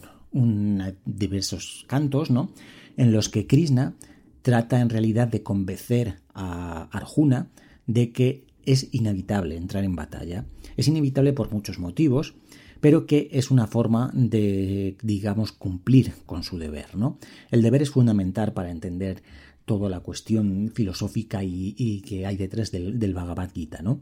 diversos 1.04 1.84
cantos, 1.90 2.32
¿no? 2.32 2.54
En 2.96 3.12
los 3.12 3.28
que 3.28 3.48
Krishna 3.48 3.96
trata 4.44 4.80
en 4.80 4.90
realidad 4.90 5.28
de 5.28 5.44
convencer 5.44 6.20
a 6.34 6.84
Arjuna 6.84 7.50
de 7.86 8.14
que 8.14 8.46
es 8.66 8.90
inevitable 8.92 9.56
entrar 9.56 9.84
en 9.84 9.96
batalla. 9.96 10.46
Es 10.78 10.88
inevitable 10.88 11.34
por 11.34 11.52
muchos 11.52 11.80
motivos, 11.80 12.36
pero 12.80 13.06
que 13.06 13.30
es 13.32 13.52
una 13.52 13.68
forma 13.68 14.12
de, 14.14 14.98
digamos, 15.04 15.52
cumplir 15.52 16.14
con 16.26 16.44
su 16.44 16.58
deber, 16.58 16.96
¿no? 16.96 17.18
El 17.52 17.62
deber 17.62 17.82
es 17.82 17.92
fundamental 17.92 18.54
para 18.54 18.72
entender 18.72 19.22
toda 19.66 19.90
la 19.90 20.00
cuestión 20.00 20.72
filosófica 20.74 21.44
y, 21.44 22.02
que 22.02 22.26
hay 22.26 22.36
detrás 22.36 22.72
del, 22.72 23.00
del 23.00 23.14
Bhagavad 23.14 23.52
Gita, 23.54 23.82
¿no? 23.82 24.02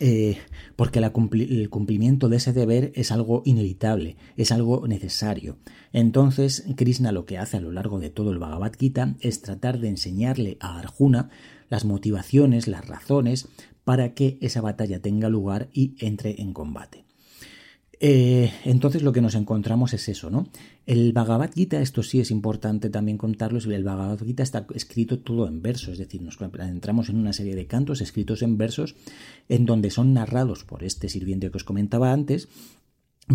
Eh, 0.00 0.38
porque 0.76 1.00
el 1.00 1.70
cumplimiento 1.70 2.28
de 2.28 2.36
ese 2.36 2.52
deber 2.52 2.92
es 2.94 3.10
algo 3.10 3.42
inevitable, 3.44 4.16
es 4.36 4.52
algo 4.52 4.86
necesario. 4.86 5.58
Entonces, 5.92 6.64
Krishna 6.76 7.10
lo 7.10 7.24
que 7.24 7.38
hace 7.38 7.56
a 7.56 7.60
lo 7.60 7.72
largo 7.72 7.98
de 7.98 8.10
todo 8.10 8.30
el 8.30 8.38
Bhagavad 8.38 8.72
Gita 8.78 9.16
es 9.20 9.42
tratar 9.42 9.80
de 9.80 9.88
enseñarle 9.88 10.56
a 10.60 10.78
Arjuna 10.78 11.30
las 11.68 11.84
motivaciones, 11.84 12.68
las 12.68 12.86
razones 12.86 13.48
para 13.84 14.14
que 14.14 14.38
esa 14.40 14.60
batalla 14.60 15.00
tenga 15.00 15.28
lugar 15.28 15.68
y 15.72 15.94
entre 16.00 16.40
en 16.40 16.52
combate. 16.52 17.04
Eh, 18.00 18.52
entonces 18.64 19.02
lo 19.02 19.12
que 19.12 19.20
nos 19.20 19.34
encontramos 19.34 19.92
es 19.92 20.08
eso, 20.08 20.30
¿no? 20.30 20.46
El 20.86 21.12
Bhagavad 21.12 21.52
Gita, 21.52 21.80
esto 21.80 22.04
sí 22.04 22.20
es 22.20 22.30
importante 22.30 22.90
también 22.90 23.18
contarlo, 23.18 23.58
el 23.58 23.82
Bhagavad 23.82 24.24
Gita 24.24 24.44
está 24.44 24.66
escrito 24.74 25.18
todo 25.18 25.48
en 25.48 25.62
versos, 25.62 25.94
es 25.94 25.98
decir, 25.98 26.22
nos 26.22 26.38
entramos 26.60 27.08
en 27.08 27.16
una 27.16 27.32
serie 27.32 27.56
de 27.56 27.66
cantos 27.66 28.00
escritos 28.00 28.42
en 28.42 28.56
versos 28.56 28.94
en 29.48 29.66
donde 29.66 29.90
son 29.90 30.14
narrados 30.14 30.64
por 30.64 30.84
este 30.84 31.08
sirviente 31.08 31.50
que 31.50 31.56
os 31.56 31.64
comentaba 31.64 32.12
antes 32.12 32.48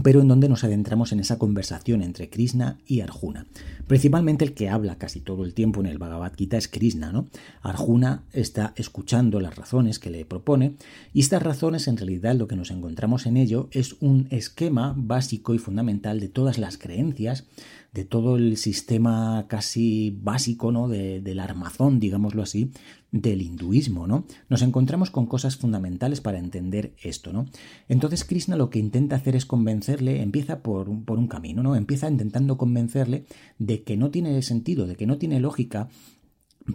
pero 0.01 0.21
en 0.21 0.27
donde 0.27 0.49
nos 0.49 0.63
adentramos 0.63 1.11
en 1.11 1.19
esa 1.19 1.37
conversación 1.37 2.01
entre 2.01 2.29
Krishna 2.29 2.79
y 2.87 3.01
Arjuna. 3.01 3.45
Principalmente 3.85 4.43
el 4.43 4.53
que 4.53 4.69
habla 4.69 4.97
casi 4.97 5.19
todo 5.19 5.43
el 5.43 5.53
tiempo 5.53 5.81
en 5.81 5.85
el 5.85 5.99
Bhagavad 5.99 6.33
Gita 6.35 6.57
es 6.57 6.67
Krishna, 6.67 7.11
¿no? 7.11 7.27
Arjuna 7.61 8.23
está 8.31 8.73
escuchando 8.75 9.39
las 9.39 9.55
razones 9.55 9.99
que 9.99 10.09
le 10.09 10.25
propone 10.25 10.75
y 11.13 11.19
estas 11.19 11.43
razones 11.43 11.87
en 11.87 11.97
realidad 11.97 12.35
lo 12.35 12.47
que 12.47 12.55
nos 12.55 12.71
encontramos 12.71 13.25
en 13.25 13.37
ello 13.37 13.67
es 13.71 13.95
un 13.99 14.27
esquema 14.31 14.93
básico 14.97 15.53
y 15.53 15.59
fundamental 15.59 16.19
de 16.19 16.29
todas 16.29 16.57
las 16.57 16.77
creencias 16.77 17.45
de 17.93 18.05
todo 18.05 18.37
el 18.37 18.57
sistema 18.57 19.45
casi 19.47 20.17
básico, 20.21 20.71
¿no? 20.71 20.87
De, 20.87 21.21
del 21.21 21.39
armazón, 21.39 21.99
digámoslo 21.99 22.41
así, 22.41 22.71
del 23.11 23.43
hinduismo, 23.43 24.07
¿no? 24.07 24.25
Nos 24.49 24.63
encontramos 24.63 25.11
con 25.11 25.27
cosas 25.27 25.57
fundamentales 25.57 26.19
para 26.19 26.39
entender 26.39 26.93
esto, 27.03 27.31
¿no? 27.31 27.45
Entonces 27.87 28.23
Krishna 28.23 28.55
lo 28.55 28.71
que 28.71 28.79
intenta 28.79 29.15
hacer 29.15 29.35
es 29.35 29.45
convencerle, 29.45 30.21
empieza 30.21 30.63
por 30.63 30.83
por 31.05 31.19
un 31.19 31.27
camino, 31.27 31.61
¿no? 31.61 31.75
Empieza 31.75 32.09
intentando 32.09 32.57
convencerle 32.57 33.25
de 33.59 33.83
que 33.83 33.95
no 33.95 34.09
tiene 34.09 34.41
sentido, 34.41 34.87
de 34.87 34.95
que 34.95 35.05
no 35.05 35.17
tiene 35.19 35.39
lógica 35.39 35.89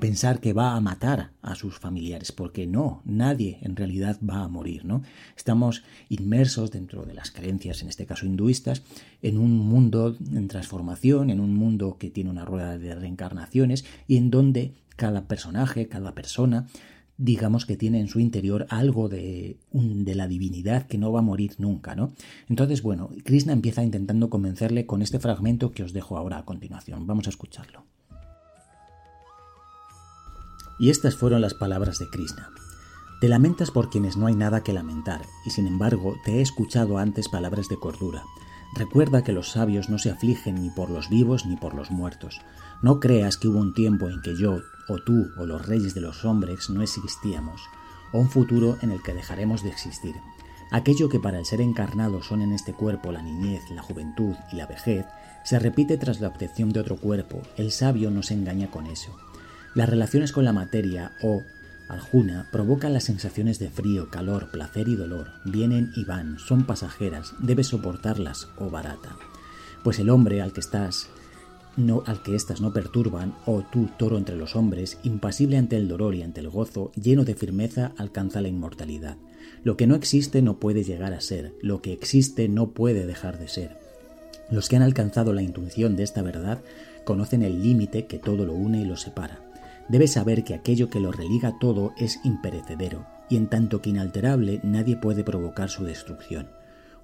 pensar 0.00 0.40
que 0.40 0.52
va 0.52 0.76
a 0.76 0.80
matar 0.80 1.33
a 1.40 1.54
sus 1.54 1.78
familiares, 1.78 2.33
porque 2.33 2.66
no, 2.66 3.02
nadie 3.04 3.59
en 3.62 3.76
realidad 3.76 4.18
va 4.28 4.42
a 4.42 4.49
morir, 4.49 4.85
¿no? 4.85 5.02
Estamos 5.37 5.83
inmersos 6.09 6.71
dentro 6.71 7.04
de 7.04 7.14
las 7.14 7.30
creencias, 7.30 7.83
en 7.83 7.88
este 7.88 8.07
caso 8.07 8.26
hinduistas, 8.26 8.83
en 9.23 9.38
un 9.38 9.57
mundo 9.57 10.16
en 10.21 10.49
transformación, 10.49 11.30
en 11.30 11.40
un 11.40 11.54
mundo 11.54 11.97
que 11.99 12.11
tiene 12.11 12.30
una 12.30 12.45
rueda 12.45 12.78
de 12.78 12.95
reencarnaciones 12.95 13.85
y 14.07 14.16
en 14.16 14.30
donde 14.30 14.75
cada 14.97 15.26
personaje, 15.26 15.88
cada 15.88 16.14
persona, 16.14 16.66
digamos 17.16 17.66
que 17.66 17.76
tiene 17.76 18.00
en 18.00 18.09
su 18.09 18.21
interior 18.21 18.66
algo 18.68 19.09
de, 19.09 19.57
de 19.73 20.14
la 20.14 20.28
divinidad 20.28 20.87
que 20.87 20.99
no 20.99 21.12
va 21.12 21.21
a 21.21 21.23
morir 21.23 21.54
nunca, 21.59 21.97
¿no? 21.97 22.12
Entonces, 22.49 22.83
bueno, 22.83 23.11
Krishna 23.25 23.52
empieza 23.52 23.83
intentando 23.83 24.28
convencerle 24.28 24.87
con 24.87 25.02
este 25.02 25.18
fragmento 25.18 25.73
que 25.73 25.83
os 25.83 25.92
dejo 25.92 26.16
ahora 26.16 26.38
a 26.38 26.45
continuación. 26.45 27.07
Vamos 27.07 27.26
a 27.26 27.30
escucharlo. 27.30 27.85
Y 30.78 30.90
estas 30.90 31.16
fueron 31.16 31.40
las 31.40 31.54
palabras 31.54 31.99
de 31.99 32.08
Krishna. 32.08 32.50
Te 33.20 33.28
lamentas 33.28 33.73
por 33.73 33.90
quienes 33.90 34.16
no 34.16 34.26
hay 34.26 34.37
nada 34.37 34.62
que 34.62 34.73
lamentar, 34.73 35.23
y 35.44 35.50
sin 35.50 35.66
embargo 35.66 36.16
te 36.25 36.37
he 36.37 36.40
escuchado 36.40 36.99
antes 36.99 37.28
palabras 37.28 37.68
de 37.68 37.76
cordura. 37.76 38.23
Recuerda 38.75 39.25
que 39.25 39.32
los 39.32 39.50
sabios 39.50 39.88
no 39.88 39.99
se 39.99 40.11
afligen 40.11 40.62
ni 40.62 40.70
por 40.70 40.90
los 40.90 41.08
vivos 41.08 41.47
ni 41.47 41.56
por 41.56 41.75
los 41.75 41.90
muertos. 41.90 42.40
No 42.80 43.00
creas 43.00 43.37
que 43.37 43.49
hubo 43.49 43.58
un 43.58 43.75
tiempo 43.75 44.08
en 44.08 44.23
que 44.23 44.37
yo, 44.37 44.61
o 44.88 44.99
tú, 44.99 45.26
o 45.37 45.47
los 45.47 45.66
reyes 45.66 45.94
de 45.94 46.00
los 46.00 46.25
hombres 46.25 46.70
no 46.70 46.82
existíamos, 46.82 47.61
o 48.12 48.18
un 48.20 48.30
futuro 48.30 48.78
en 48.82 48.92
el 48.92 49.02
que 49.02 49.14
dejaremos 49.14 49.64
de 49.64 49.70
existir. 49.70 50.14
Aquello 50.70 51.08
que 51.08 51.18
para 51.18 51.38
el 51.38 51.47
ser 51.47 51.61
encarnado 51.61 52.23
son 52.23 52.42
en 52.42 52.52
este 52.52 52.75
cuerpo 52.75 53.11
la 53.11 53.23
niñez, 53.23 53.62
la 53.70 53.82
juventud 53.82 54.35
y 54.52 54.56
la 54.56 54.66
vejez, 54.66 55.06
se 55.44 55.58
repite 55.58 55.97
tras 55.97 56.20
la 56.20 56.28
obtención 56.28 56.70
de 56.70 56.80
otro 56.80 56.97
cuerpo. 56.99 57.40
El 57.56 57.73
sabio 57.73 58.11
no 58.11 58.23
se 58.23 58.35
engaña 58.35 58.70
con 58.70 58.87
eso. 58.87 59.16
Las 59.75 59.88
relaciones 59.88 60.32
con 60.32 60.44
la 60.44 60.52
materia 60.52 61.12
o 61.22 61.42
Aljuna 61.88 62.48
provocan 62.52 62.92
las 62.92 63.04
sensaciones 63.04 63.58
de 63.58 63.70
frío, 63.70 64.10
calor, 64.10 64.50
placer 64.50 64.88
y 64.88 64.96
dolor. 64.96 65.28
Vienen 65.44 65.90
y 65.96 66.04
van, 66.04 66.38
son 66.38 66.64
pasajeras, 66.64 67.32
debes 67.38 67.68
soportarlas, 67.68 68.48
oh 68.58 68.70
barata. 68.70 69.16
Pues 69.82 69.98
el 69.98 70.10
hombre 70.10 70.42
al 70.42 70.52
que 70.52 70.60
estás, 70.60 71.08
no, 71.76 72.02
al 72.06 72.22
que 72.22 72.34
éstas 72.34 72.60
no 72.60 72.72
perturban, 72.72 73.34
oh 73.46 73.62
tú, 73.62 73.88
toro 73.98 74.18
entre 74.18 74.37
los 74.37 74.54
hombres, 74.56 74.98
impasible 75.02 75.56
ante 75.56 75.76
el 75.76 75.88
dolor 75.88 76.14
y 76.14 76.22
ante 76.22 76.40
el 76.40 76.50
gozo, 76.50 76.92
lleno 76.94 77.25
de 77.25 77.34
firmeza, 77.34 77.92
alcanza 77.96 78.40
la 78.40 78.48
inmortalidad. 78.48 79.16
Lo 79.64 79.76
que 79.76 79.87
no 79.87 79.94
existe 79.94 80.42
no 80.42 80.58
puede 80.58 80.84
llegar 80.84 81.14
a 81.14 81.20
ser, 81.20 81.54
lo 81.62 81.80
que 81.80 81.92
existe 81.92 82.48
no 82.48 82.70
puede 82.70 83.06
dejar 83.06 83.38
de 83.38 83.48
ser. 83.48 83.78
Los 84.50 84.68
que 84.68 84.76
han 84.76 84.82
alcanzado 84.82 85.32
la 85.32 85.42
intuición 85.42 85.96
de 85.96 86.02
esta 86.02 86.22
verdad 86.22 86.60
conocen 87.04 87.42
el 87.42 87.62
límite 87.62 88.06
que 88.06 88.18
todo 88.18 88.44
lo 88.44 88.52
une 88.52 88.80
y 88.80 88.84
lo 88.84 88.96
separa. 88.96 89.48
Debes 89.88 90.12
saber 90.12 90.45
que 90.45 90.54
aquello 90.54 90.90
que 90.90 91.00
lo 91.00 91.12
religa 91.12 91.59
todo 91.59 91.92
es 91.97 92.21
imperecedero, 92.25 93.07
y 93.28 93.37
en 93.37 93.49
tanto 93.49 93.80
que 93.80 93.90
inalterable 93.90 94.61
nadie 94.62 94.97
puede 94.97 95.25
provocar 95.25 95.71
su 95.71 95.85
destrucción. 95.85 96.49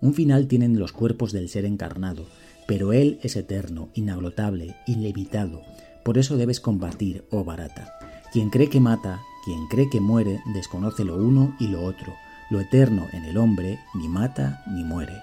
Un 0.01 0.13
final 0.13 0.49
tienen 0.49 0.79
los 0.79 0.93
cuerpos 0.93 1.33
del 1.33 1.49
ser 1.49 1.65
encarnado, 1.65 2.27
pero 2.67 2.93
Él 2.93 3.19
es 3.23 3.37
eterno, 3.37 3.89
inagotable, 3.95 4.77
ilimitado. 4.87 5.63
Por 6.05 6.19
eso 6.19 6.37
debes 6.37 6.61
combatir, 6.61 7.25
oh 7.31 7.45
barata. 7.45 7.95
Quien 8.33 8.51
cree 8.51 8.69
que 8.69 8.81
mata, 8.81 9.23
quien 9.45 9.67
cree 9.69 9.89
que 9.89 10.01
muere, 10.01 10.41
desconoce 10.55 11.05
lo 11.05 11.17
uno 11.17 11.57
y 11.59 11.69
lo 11.69 11.85
otro. 11.85 12.13
Lo 12.51 12.61
eterno 12.61 13.07
en 13.13 13.25
el 13.25 13.39
hombre 13.39 13.79
ni 13.95 14.09
mata 14.09 14.63
ni 14.67 14.85
muere. 14.85 15.15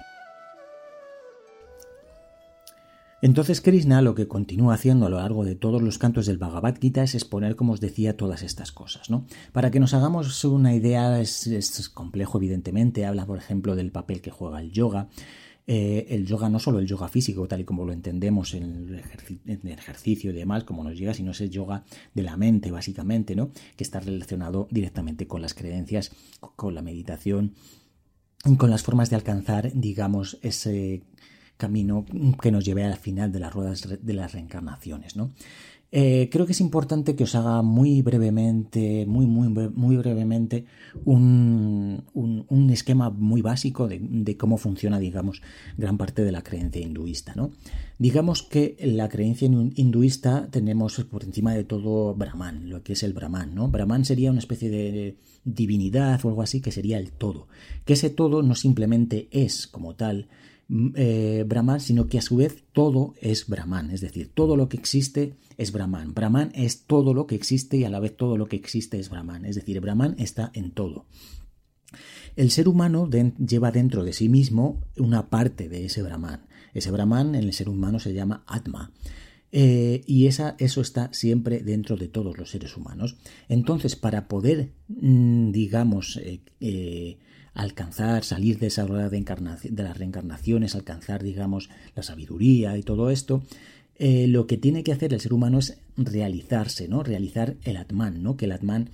Entonces 3.22 3.60
Krishna 3.60 4.02
lo 4.02 4.16
que 4.16 4.26
continúa 4.26 4.74
haciendo 4.74 5.06
a 5.06 5.08
lo 5.08 5.18
largo 5.18 5.44
de 5.44 5.54
todos 5.54 5.80
los 5.80 5.96
cantos 5.96 6.26
del 6.26 6.38
Bhagavad 6.38 6.76
Gita 6.80 7.04
es 7.04 7.14
exponer, 7.14 7.54
como 7.54 7.72
os 7.72 7.80
decía, 7.80 8.16
todas 8.16 8.42
estas 8.42 8.72
cosas. 8.72 9.10
¿no? 9.10 9.26
Para 9.52 9.70
que 9.70 9.78
nos 9.78 9.94
hagamos 9.94 10.44
una 10.44 10.74
idea, 10.74 11.20
es, 11.20 11.88
complejo 11.94 12.38
evidentemente, 12.38 13.06
habla 13.06 13.24
por 13.24 13.38
ejemplo 13.38 13.76
del 13.76 13.92
papel 13.92 14.20
que 14.20 14.32
juega 14.32 14.60
el 14.60 14.72
yoga, 14.72 15.08
eh, 15.68 16.06
el 16.10 16.26
yoga 16.26 16.48
no 16.48 16.58
solo 16.58 16.80
el 16.80 16.88
yoga 16.88 17.06
físico, 17.06 17.46
tal 17.46 17.60
y 17.60 17.64
como 17.64 17.84
lo 17.84 17.92
entendemos 17.92 18.54
en 18.54 18.88
el, 18.88 19.68
ejercicio 19.70 20.32
y 20.32 20.34
demás, 20.34 20.64
como 20.64 20.82
nos 20.82 20.98
llega, 20.98 21.14
sino 21.14 21.30
es 21.30 21.40
el 21.40 21.50
yoga 21.50 21.84
de 22.14 22.22
la 22.24 22.36
mente, 22.36 22.72
básicamente, 22.72 23.36
¿no? 23.36 23.52
que 23.76 23.84
está 23.84 24.00
relacionado 24.00 24.66
directamente 24.72 25.28
con 25.28 25.42
las 25.42 25.54
creencias, 25.54 26.10
con 26.56 26.74
la 26.74 26.82
meditación, 26.82 27.54
con 28.58 28.70
las 28.70 28.82
formas 28.82 29.10
de 29.10 29.16
alcanzar, 29.16 29.70
digamos, 29.72 30.38
ese 30.42 31.04
camino 31.56 32.04
que 32.40 32.50
nos 32.50 32.64
lleve 32.64 32.84
al 32.84 32.96
final 32.96 33.30
de 33.32 33.40
las 33.40 33.52
ruedas 33.52 33.88
de 34.00 34.12
las 34.12 34.32
reencarnaciones, 34.32 35.16
¿no? 35.16 35.30
Eh, 35.94 36.30
creo 36.32 36.46
que 36.46 36.52
es 36.52 36.60
importante 36.62 37.14
que 37.14 37.24
os 37.24 37.34
haga 37.34 37.60
muy 37.60 38.00
brevemente, 38.00 39.04
muy, 39.06 39.26
muy, 39.26 39.48
muy 39.50 39.96
brevemente, 39.98 40.64
un, 41.04 42.02
un, 42.14 42.70
esquema 42.70 43.10
muy 43.10 43.42
básico 43.42 43.86
de, 43.86 43.98
de, 44.00 44.38
cómo 44.38 44.56
funciona, 44.56 44.98
digamos, 44.98 45.42
gran 45.76 45.98
parte 45.98 46.24
de 46.24 46.32
la 46.32 46.42
creencia 46.42 46.80
hinduista. 46.80 47.34
¿no? 47.36 47.50
Digamos 47.98 48.42
que 48.42 48.74
la 48.80 49.10
creencia 49.10 49.46
hinduista 49.46 50.48
tenemos 50.50 50.94
por 51.10 51.24
encima 51.24 51.52
de 51.52 51.64
todo 51.64 52.14
Brahman, 52.14 52.70
lo 52.70 52.82
que 52.82 52.94
es 52.94 53.02
el 53.02 53.12
Brahman. 53.12 53.54
¿no? 53.54 53.68
Brahman 53.68 54.06
sería 54.06 54.30
una 54.30 54.40
especie 54.40 54.70
de 54.70 55.18
divinidad 55.44 56.24
o 56.24 56.30
algo 56.30 56.40
así 56.40 56.62
que 56.62 56.72
sería 56.72 56.98
el 56.98 57.12
todo. 57.12 57.48
Que 57.84 57.92
ese 57.92 58.08
todo 58.08 58.42
no 58.42 58.54
simplemente 58.54 59.28
es 59.30 59.66
como 59.66 59.94
tal, 59.94 60.28
eh, 60.94 61.44
Brahman, 61.46 61.80
sino 61.80 62.06
que 62.06 62.18
a 62.18 62.22
su 62.22 62.36
vez 62.36 62.64
todo 62.72 63.14
es 63.20 63.46
Brahman, 63.46 63.90
es 63.90 64.00
decir, 64.00 64.30
todo 64.32 64.56
lo 64.56 64.68
que 64.68 64.78
existe 64.78 65.34
es 65.58 65.70
Brahman. 65.70 66.14
Brahman 66.14 66.50
es 66.54 66.84
todo 66.86 67.12
lo 67.12 67.26
que 67.26 67.34
existe 67.34 67.76
y 67.76 67.84
a 67.84 67.90
la 67.90 68.00
vez 68.00 68.16
todo 68.16 68.38
lo 68.38 68.46
que 68.46 68.56
existe 68.56 68.98
es 68.98 69.10
Brahman, 69.10 69.44
es 69.44 69.56
decir, 69.56 69.80
Brahman 69.80 70.14
está 70.18 70.50
en 70.54 70.70
todo. 70.70 71.06
El 72.36 72.50
ser 72.50 72.68
humano 72.68 73.10
lleva 73.10 73.70
dentro 73.70 74.02
de 74.02 74.14
sí 74.14 74.30
mismo 74.30 74.80
una 74.96 75.28
parte 75.28 75.68
de 75.68 75.84
ese 75.84 76.02
Brahman. 76.02 76.46
Ese 76.72 76.90
Brahman 76.90 77.34
en 77.34 77.44
el 77.44 77.52
ser 77.52 77.68
humano 77.68 77.98
se 77.98 78.14
llama 78.14 78.42
Atma. 78.46 78.92
Eh, 79.54 80.02
y 80.06 80.26
esa, 80.26 80.56
eso 80.58 80.80
está 80.80 81.12
siempre 81.12 81.60
dentro 81.60 81.96
de 81.96 82.08
todos 82.08 82.38
los 82.38 82.50
seres 82.50 82.74
humanos. 82.78 83.16
Entonces, 83.50 83.96
para 83.96 84.26
poder, 84.26 84.72
mm, 84.88 85.50
digamos, 85.50 86.18
eh, 86.22 87.18
alcanzar, 87.54 88.24
salir 88.24 88.58
de 88.58 88.68
esa 88.68 88.86
rueda 88.86 89.08
de, 89.08 89.24
las 89.82 89.98
reencarnaciones, 89.98 90.74
alcanzar, 90.74 91.22
digamos, 91.22 91.70
la 91.94 92.02
sabiduría 92.02 92.76
y 92.76 92.82
todo 92.82 93.10
esto, 93.10 93.42
lo 93.98 94.46
que 94.46 94.56
tiene 94.56 94.82
que 94.82 94.92
hacer 94.92 95.12
el 95.12 95.20
ser 95.20 95.32
humano 95.32 95.58
es 95.58 95.78
realizarse, 95.96 96.88
¿no? 96.88 97.02
Realizar 97.02 97.56
el 97.62 97.76
Atman, 97.76 98.22
¿no? 98.22 98.36
Que 98.36 98.46
el 98.46 98.52
Atman, 98.52 98.90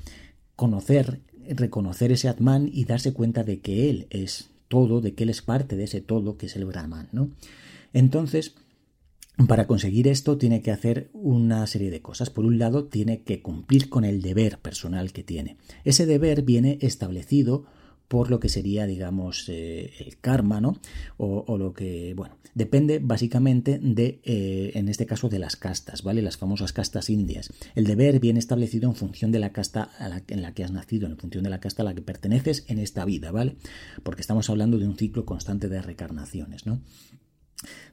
conocer, 0.56 1.20
reconocer 1.48 2.12
ese 2.12 2.28
Atman 2.28 2.68
y 2.70 2.84
darse 2.84 3.12
cuenta 3.12 3.44
de 3.44 3.60
que 3.60 3.88
él 3.88 4.06
es 4.10 4.50
todo, 4.68 5.00
de 5.00 5.14
que 5.14 5.24
él 5.24 5.30
es 5.30 5.42
parte 5.42 5.76
de 5.76 5.84
ese 5.84 6.00
todo 6.00 6.36
que 6.36 6.46
es 6.46 6.56
el 6.56 6.66
Brahman, 6.66 7.08
¿no? 7.12 7.30
Entonces, 7.92 8.54
para 9.46 9.66
conseguir 9.66 10.08
esto 10.08 10.36
tiene 10.36 10.62
que 10.62 10.70
hacer 10.70 11.10
una 11.12 11.66
serie 11.66 11.90
de 11.90 12.02
cosas. 12.02 12.30
Por 12.30 12.44
un 12.44 12.58
lado, 12.58 12.84
tiene 12.84 13.22
que 13.22 13.40
cumplir 13.40 13.88
con 13.88 14.04
el 14.04 14.20
deber 14.20 14.58
personal 14.58 15.12
que 15.12 15.22
tiene. 15.22 15.56
Ese 15.84 16.06
deber 16.06 16.42
viene 16.42 16.78
establecido 16.82 17.64
por 18.08 18.30
lo 18.30 18.40
que 18.40 18.48
sería, 18.48 18.86
digamos, 18.86 19.48
eh, 19.48 19.92
el 20.00 20.18
karma, 20.18 20.60
¿no? 20.60 20.80
O, 21.18 21.58
lo 21.58 21.74
que, 21.74 22.14
bueno, 22.16 22.38
depende 22.54 23.00
básicamente 23.00 23.78
de, 23.82 24.20
eh, 24.24 24.72
en 24.74 24.88
este 24.88 25.06
caso, 25.06 25.28
de 25.28 25.38
las 25.38 25.56
castas, 25.56 26.02
¿vale? 26.02 26.22
Las 26.22 26.38
famosas 26.38 26.72
castas 26.72 27.10
indias. 27.10 27.52
El 27.74 27.84
deber 27.84 28.18
viene 28.18 28.38
establecido 28.38 28.88
en 28.88 28.96
función 28.96 29.30
de 29.30 29.38
la 29.38 29.52
casta 29.52 29.90
en 30.28 30.42
la 30.42 30.54
que 30.54 30.64
has 30.64 30.72
nacido, 30.72 31.06
en 31.06 31.18
función 31.18 31.44
de 31.44 31.50
la 31.50 31.60
casta 31.60 31.82
a 31.82 31.84
la 31.84 31.94
que 31.94 32.02
perteneces 32.02 32.64
en 32.68 32.78
esta 32.78 33.04
vida, 33.04 33.30
¿vale? 33.30 33.56
Porque 34.02 34.22
estamos 34.22 34.48
hablando 34.48 34.78
de 34.78 34.86
un 34.86 34.96
ciclo 34.96 35.26
constante 35.26 35.68
de 35.68 35.82
recarnaciones, 35.82 36.66
¿no? 36.66 36.80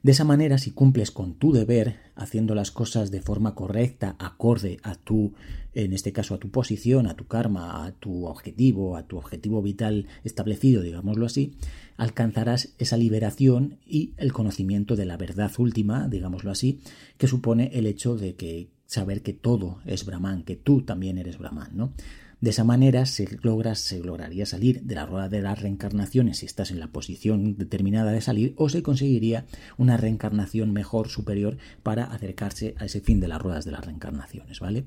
De 0.04 0.12
esa 0.12 0.24
manera, 0.24 0.60
si 0.60 0.72
cumples 0.72 1.10
con 1.10 1.34
tu 1.34 1.52
deber, 1.52 1.98
haciendo 2.16 2.54
las 2.54 2.70
cosas 2.70 3.10
de 3.10 3.22
forma 3.22 3.56
correcta, 3.56 4.16
acorde 4.20 4.78
a 4.84 4.96
tu, 4.96 5.34
en 5.74 5.94
este 5.94 6.14
caso, 6.14 6.36
a 6.36 6.40
tu 6.40 6.52
posición, 6.52 7.08
a 7.08 7.16
tu 7.16 7.26
karma, 7.26 7.86
a 7.86 7.92
tu 7.92 8.26
objetivo, 8.26 8.96
a 8.96 9.08
tu 9.08 9.18
objetivo 9.18 9.64
vital 9.64 10.08
establecido, 10.24 10.84
digámoslo 10.84 11.26
así, 11.26 11.56
alcanzarás 11.98 12.76
esa 12.78 12.98
liberación 12.98 13.80
y 13.86 14.14
el 14.18 14.34
conocimiento 14.34 14.96
de 14.96 15.06
la 15.06 15.18
verdad 15.18 15.52
última, 15.58 16.08
digámoslo 16.08 16.52
así, 16.52 16.82
que 17.18 17.28
supone 17.28 17.72
el 17.74 17.88
hecho 17.88 18.16
de 18.16 18.36
que 18.36 18.70
saber 18.86 19.24
que 19.24 19.34
todo 19.34 19.80
es 19.86 20.06
Brahman, 20.06 20.44
que 20.44 20.56
tú 20.56 20.84
también 20.84 21.18
eres 21.18 21.40
Brahman, 21.40 21.72
¿no? 21.74 21.94
De 22.42 22.50
esa 22.50 22.64
manera 22.64 23.06
se, 23.06 23.28
se 23.76 24.00
lograría 24.04 24.46
salir 24.46 24.82
de 24.84 24.96
la 24.96 25.06
rueda 25.06 25.30
de 25.30 25.42
las 25.42 25.62
reencarnaciones 25.62 26.38
si 26.38 26.46
estás 26.46 26.72
en 26.72 26.80
la 26.80 26.88
posición 26.88 27.58
determinada 27.58 28.12
de 28.12 28.22
salir 28.22 28.54
o 28.58 28.70
se 28.70 28.84
conseguiría 28.84 29.46
una 29.78 29.98
reencarnación 29.98 30.72
mejor, 30.74 31.10
superior, 31.10 31.58
para 31.84 32.06
acercarse 32.06 32.76
a 32.78 32.86
ese 32.86 33.02
fin 33.02 33.20
de 33.20 33.28
las 33.28 33.42
ruedas 33.42 33.66
de 33.66 33.72
las 33.72 33.86
reencarnaciones, 33.86 34.60
¿vale? 34.60 34.86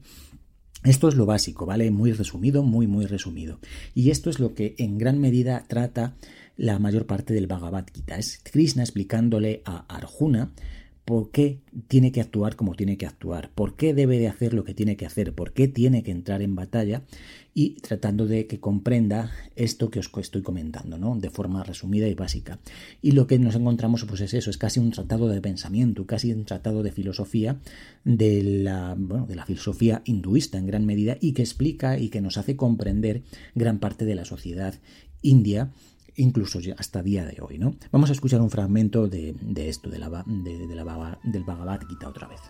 Esto 0.84 1.08
es 1.08 1.16
lo 1.16 1.26
básico, 1.26 1.66
¿vale? 1.66 1.90
Muy 1.90 2.12
resumido, 2.12 2.62
muy, 2.62 2.86
muy 2.86 3.06
resumido. 3.06 3.58
Y 3.94 4.10
esto 4.10 4.30
es 4.30 4.38
lo 4.38 4.54
que 4.54 4.76
en 4.78 4.96
gran 4.96 5.18
medida 5.18 5.64
trata 5.66 6.14
la 6.56 6.78
mayor 6.78 7.06
parte 7.06 7.34
del 7.34 7.48
Bhagavad 7.48 7.86
Gita. 7.92 8.16
Es 8.16 8.40
Krishna 8.44 8.84
explicándole 8.84 9.62
a 9.64 9.86
Arjuna 9.92 10.52
por 11.08 11.30
qué 11.30 11.62
tiene 11.88 12.12
que 12.12 12.20
actuar 12.20 12.54
como 12.54 12.74
tiene 12.74 12.98
que 12.98 13.06
actuar, 13.06 13.50
por 13.54 13.76
qué 13.76 13.94
debe 13.94 14.18
de 14.18 14.28
hacer 14.28 14.52
lo 14.52 14.62
que 14.64 14.74
tiene 14.74 14.98
que 14.98 15.06
hacer, 15.06 15.32
por 15.32 15.54
qué 15.54 15.66
tiene 15.66 16.02
que 16.02 16.10
entrar 16.10 16.42
en 16.42 16.54
batalla 16.54 17.00
y 17.54 17.76
tratando 17.80 18.26
de 18.26 18.46
que 18.46 18.60
comprenda 18.60 19.32
esto 19.56 19.88
que 19.88 20.00
os 20.00 20.10
estoy 20.18 20.42
comentando, 20.42 20.98
¿no? 20.98 21.16
De 21.16 21.30
forma 21.30 21.64
resumida 21.64 22.08
y 22.08 22.14
básica. 22.14 22.58
Y 23.00 23.12
lo 23.12 23.26
que 23.26 23.38
nos 23.38 23.54
encontramos 23.54 24.04
pues 24.04 24.20
es 24.20 24.34
eso, 24.34 24.50
es 24.50 24.58
casi 24.58 24.80
un 24.80 24.90
tratado 24.90 25.28
de 25.28 25.40
pensamiento, 25.40 26.06
casi 26.06 26.30
un 26.30 26.44
tratado 26.44 26.82
de 26.82 26.92
filosofía 26.92 27.58
de 28.04 28.42
la, 28.42 28.94
bueno, 28.98 29.24
de 29.24 29.36
la 29.36 29.46
filosofía 29.46 30.02
hinduista 30.04 30.58
en 30.58 30.66
gran 30.66 30.84
medida 30.84 31.16
y 31.22 31.32
que 31.32 31.40
explica 31.40 31.98
y 31.98 32.10
que 32.10 32.20
nos 32.20 32.36
hace 32.36 32.54
comprender 32.54 33.22
gran 33.54 33.78
parte 33.78 34.04
de 34.04 34.14
la 34.14 34.26
sociedad 34.26 34.74
india 35.22 35.72
incluso 36.18 36.60
hasta 36.76 37.02
día 37.02 37.24
de 37.24 37.40
hoy. 37.40 37.58
¿no? 37.58 37.74
Vamos 37.90 38.10
a 38.10 38.12
escuchar 38.12 38.40
un 38.40 38.50
fragmento 38.50 39.08
de, 39.08 39.34
esto, 39.56 39.88
de 39.88 39.98
la, 39.98 40.24
de, 40.26 40.74
la, 40.74 41.18
del 41.24 41.44
Bhagavad 41.44 41.80
Gita 41.88 42.08
otra 42.08 42.28
vez. 42.28 42.40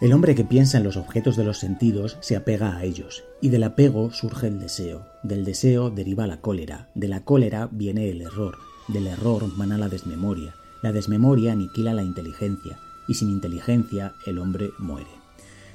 El 0.00 0.14
hombre 0.14 0.34
que 0.34 0.44
piensa 0.44 0.78
en 0.78 0.84
los 0.84 0.96
objetos 0.96 1.36
de 1.36 1.44
los 1.44 1.58
sentidos 1.58 2.16
se 2.20 2.34
apega 2.34 2.74
a 2.74 2.84
ellos, 2.84 3.22
y 3.42 3.50
del 3.50 3.64
apego 3.64 4.10
surge 4.12 4.46
el 4.46 4.58
deseo, 4.58 5.06
del 5.22 5.44
deseo 5.44 5.90
deriva 5.90 6.26
la 6.26 6.40
cólera, 6.40 6.88
de 6.94 7.08
la 7.08 7.22
cólera 7.22 7.68
viene 7.70 8.08
el 8.08 8.22
error, 8.22 8.56
del 8.88 9.06
error 9.06 9.46
mana 9.58 9.76
la 9.76 9.90
desmemoria, 9.90 10.54
la 10.82 10.92
desmemoria 10.92 11.52
aniquila 11.52 11.92
la 11.92 12.02
inteligencia, 12.02 12.78
y 13.08 13.14
sin 13.14 13.28
inteligencia 13.28 14.14
el 14.24 14.38
hombre 14.38 14.70
muere. 14.78 15.19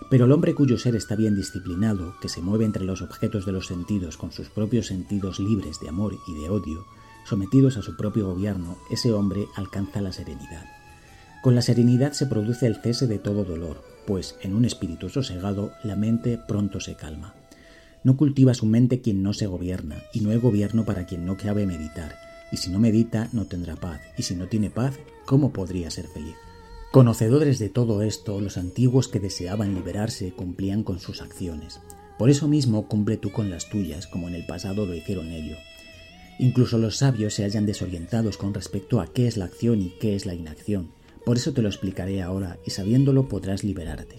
Pero 0.09 0.25
el 0.25 0.31
hombre 0.31 0.53
cuyo 0.53 0.77
ser 0.77 0.95
está 0.95 1.15
bien 1.15 1.35
disciplinado, 1.35 2.15
que 2.21 2.29
se 2.29 2.41
mueve 2.41 2.65
entre 2.65 2.83
los 2.83 3.01
objetos 3.01 3.45
de 3.45 3.51
los 3.51 3.67
sentidos 3.67 4.17
con 4.17 4.31
sus 4.31 4.49
propios 4.49 4.87
sentidos 4.87 5.39
libres 5.39 5.79
de 5.79 5.89
amor 5.89 6.15
y 6.27 6.33
de 6.41 6.49
odio, 6.49 6.85
sometidos 7.25 7.77
a 7.77 7.81
su 7.81 7.97
propio 7.97 8.27
gobierno, 8.27 8.77
ese 8.91 9.11
hombre 9.11 9.47
alcanza 9.55 10.01
la 10.01 10.13
serenidad. 10.13 10.65
Con 11.41 11.55
la 11.55 11.63
serenidad 11.63 12.13
se 12.13 12.27
produce 12.27 12.67
el 12.67 12.75
cese 12.75 13.07
de 13.07 13.17
todo 13.17 13.43
dolor, 13.43 13.83
pues 14.05 14.35
en 14.41 14.53
un 14.53 14.65
espíritu 14.65 15.09
sosegado 15.09 15.71
la 15.83 15.95
mente 15.95 16.39
pronto 16.47 16.79
se 16.79 16.95
calma. 16.95 17.33
No 18.03 18.15
cultiva 18.15 18.53
su 18.53 18.67
mente 18.67 19.01
quien 19.01 19.23
no 19.23 19.33
se 19.33 19.47
gobierna, 19.47 20.03
y 20.13 20.19
no 20.21 20.29
hay 20.29 20.37
gobierno 20.37 20.85
para 20.85 21.07
quien 21.07 21.25
no 21.25 21.35
cabe 21.37 21.65
meditar, 21.65 22.15
y 22.51 22.57
si 22.57 22.69
no 22.69 22.79
medita 22.79 23.29
no 23.31 23.45
tendrá 23.45 23.75
paz, 23.75 24.01
y 24.17 24.23
si 24.23 24.35
no 24.35 24.47
tiene 24.47 24.69
paz, 24.69 24.99
¿cómo 25.25 25.51
podría 25.51 25.89
ser 25.89 26.07
feliz? 26.07 26.35
Conocedores 26.95 27.59
de 27.59 27.67
todo 27.67 28.03
esto, 28.03 28.39
los 28.39 28.55
antiguos 28.55 29.09
que 29.09 29.19
deseaban 29.19 29.75
liberarse 29.75 30.31
cumplían 30.31 30.83
con 30.83 30.99
sus 30.99 31.21
acciones. 31.21 31.81
Por 32.17 32.29
eso 32.29 32.47
mismo 32.47 32.87
cumple 32.87 33.17
tú 33.17 33.33
con 33.33 33.49
las 33.49 33.69
tuyas, 33.69 34.07
como 34.07 34.29
en 34.29 34.33
el 34.33 34.45
pasado 34.45 34.85
lo 34.85 34.95
hicieron 34.95 35.29
ellos. 35.33 35.57
Incluso 36.39 36.77
los 36.77 36.95
sabios 36.95 37.33
se 37.33 37.43
hallan 37.43 37.65
desorientados 37.65 38.37
con 38.37 38.53
respecto 38.53 39.01
a 39.01 39.07
qué 39.07 39.27
es 39.27 39.35
la 39.35 39.43
acción 39.43 39.81
y 39.81 39.89
qué 39.99 40.15
es 40.15 40.25
la 40.25 40.35
inacción. 40.35 40.91
Por 41.25 41.35
eso 41.35 41.51
te 41.51 41.61
lo 41.61 41.67
explicaré 41.67 42.21
ahora 42.21 42.59
y 42.65 42.69
sabiéndolo 42.69 43.27
podrás 43.27 43.65
liberarte. 43.65 44.15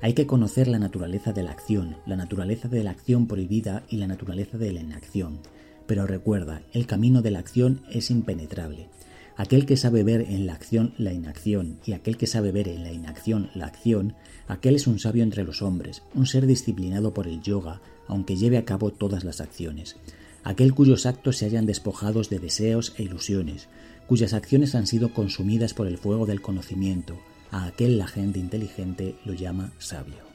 Hay 0.00 0.12
que 0.12 0.28
conocer 0.28 0.68
la 0.68 0.78
naturaleza 0.78 1.32
de 1.32 1.42
la 1.42 1.50
acción, 1.50 1.96
la 2.06 2.14
naturaleza 2.14 2.68
de 2.68 2.84
la 2.84 2.92
acción 2.92 3.26
prohibida 3.26 3.82
y 3.88 3.96
la 3.96 4.06
naturaleza 4.06 4.58
de 4.58 4.72
la 4.72 4.80
inacción. 4.80 5.40
Pero 5.88 6.06
recuerda, 6.06 6.62
el 6.72 6.86
camino 6.86 7.20
de 7.20 7.32
la 7.32 7.40
acción 7.40 7.82
es 7.90 8.12
impenetrable. 8.12 8.90
Aquel 9.36 9.64
que 9.64 9.76
sabe 9.76 10.02
ver 10.02 10.20
en 10.22 10.46
la 10.46 10.52
acción 10.52 10.92
la 10.98 11.12
inacción 11.12 11.78
y 11.86 11.92
aquel 11.92 12.16
que 12.16 12.26
sabe 12.26 12.52
ver 12.52 12.68
en 12.68 12.82
la 12.82 12.92
inacción 12.92 13.50
la 13.54 13.66
acción, 13.66 14.14
aquel 14.46 14.76
es 14.76 14.86
un 14.86 14.98
sabio 14.98 15.22
entre 15.22 15.44
los 15.44 15.62
hombres, 15.62 16.02
un 16.14 16.26
ser 16.26 16.46
disciplinado 16.46 17.14
por 17.14 17.26
el 17.26 17.40
yoga, 17.40 17.80
aunque 18.08 18.36
lleve 18.36 18.58
a 18.58 18.64
cabo 18.64 18.90
todas 18.90 19.24
las 19.24 19.40
acciones. 19.40 19.96
Aquel 20.44 20.74
cuyos 20.74 21.06
actos 21.06 21.38
se 21.38 21.46
hayan 21.46 21.66
despojados 21.66 22.28
de 22.28 22.40
deseos 22.40 22.94
e 22.98 23.04
ilusiones, 23.04 23.68
cuyas 24.06 24.34
acciones 24.34 24.74
han 24.74 24.86
sido 24.86 25.14
consumidas 25.14 25.72
por 25.72 25.86
el 25.86 25.98
fuego 25.98 26.26
del 26.26 26.42
conocimiento, 26.42 27.18
a 27.50 27.66
aquel 27.66 27.98
la 27.98 28.08
gente 28.08 28.38
inteligente 28.38 29.14
lo 29.24 29.34
llama 29.34 29.72
sabio. 29.78 30.31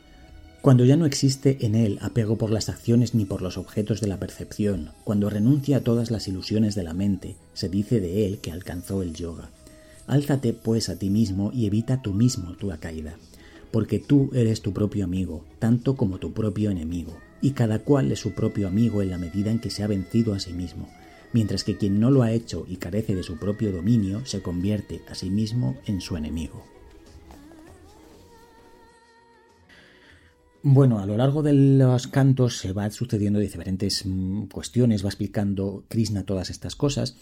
Cuando 0.67 0.83
ya 0.83 0.97
no 0.97 1.05
existe 1.05 1.65
en 1.65 1.75
él 1.75 1.97
apego 2.01 2.37
por 2.37 2.51
las 2.51 2.67
acciones 2.67 3.15
ni 3.15 3.23
por 3.23 3.41
los 3.41 3.57
objetos 3.57 4.01
de 4.01 4.07
la 4.07 4.19
percepción, 4.19 4.91
cuando 5.05 5.29
renuncia 5.29 5.77
a 5.77 5.79
todas 5.79 6.11
las 6.11 6.27
ilusiones 6.27 6.75
de 6.75 6.83
la 6.83 6.93
mente, 6.93 7.37
se 7.53 7.69
dice 7.69 8.01
de 8.01 8.25
él 8.25 8.39
que 8.39 8.51
alcanzó 8.51 9.01
el 9.01 9.13
yoga. 9.13 9.49
Álzate 10.07 10.51
pues 10.51 10.89
a 10.89 10.99
ti 10.99 11.09
mismo 11.09 11.51
y 11.53 11.67
evita 11.67 12.01
tú 12.01 12.13
mismo 12.13 12.51
tu 12.57 12.69
caída, 12.81 13.15
porque 13.71 13.97
tú 13.99 14.29
eres 14.33 14.61
tu 14.61 14.73
propio 14.73 15.05
amigo, 15.05 15.45
tanto 15.57 15.95
como 15.95 16.17
tu 16.17 16.33
propio 16.33 16.69
enemigo, 16.69 17.15
y 17.41 17.51
cada 17.51 17.79
cual 17.79 18.11
es 18.11 18.19
su 18.19 18.33
propio 18.33 18.67
amigo 18.67 19.01
en 19.01 19.11
la 19.11 19.17
medida 19.17 19.51
en 19.51 19.59
que 19.59 19.69
se 19.69 19.83
ha 19.83 19.87
vencido 19.87 20.33
a 20.33 20.39
sí 20.41 20.51
mismo, 20.51 20.89
mientras 21.31 21.63
que 21.63 21.77
quien 21.77 22.01
no 22.01 22.11
lo 22.11 22.23
ha 22.23 22.33
hecho 22.33 22.65
y 22.67 22.75
carece 22.75 23.15
de 23.15 23.23
su 23.23 23.37
propio 23.37 23.71
dominio 23.71 24.25
se 24.25 24.41
convierte 24.41 24.99
a 25.07 25.15
sí 25.15 25.29
mismo 25.29 25.77
en 25.85 26.01
su 26.01 26.17
enemigo. 26.17 26.76
Bueno, 30.63 30.99
a 30.99 31.05
lo 31.05 31.15
largo 31.17 31.43
de 31.43 31.53
los 31.53 32.07
cantos 32.07 32.57
se 32.57 32.73
va 32.73 32.89
sucediendo 32.89 33.39
diferentes 33.39 34.03
mm, 34.05 34.47
cuestiones, 34.47 35.03
va 35.03 35.09
explicando 35.09 35.85
Krishna 35.87 36.23
todas 36.23 36.49
estas 36.49 36.75
cosas 36.75 37.15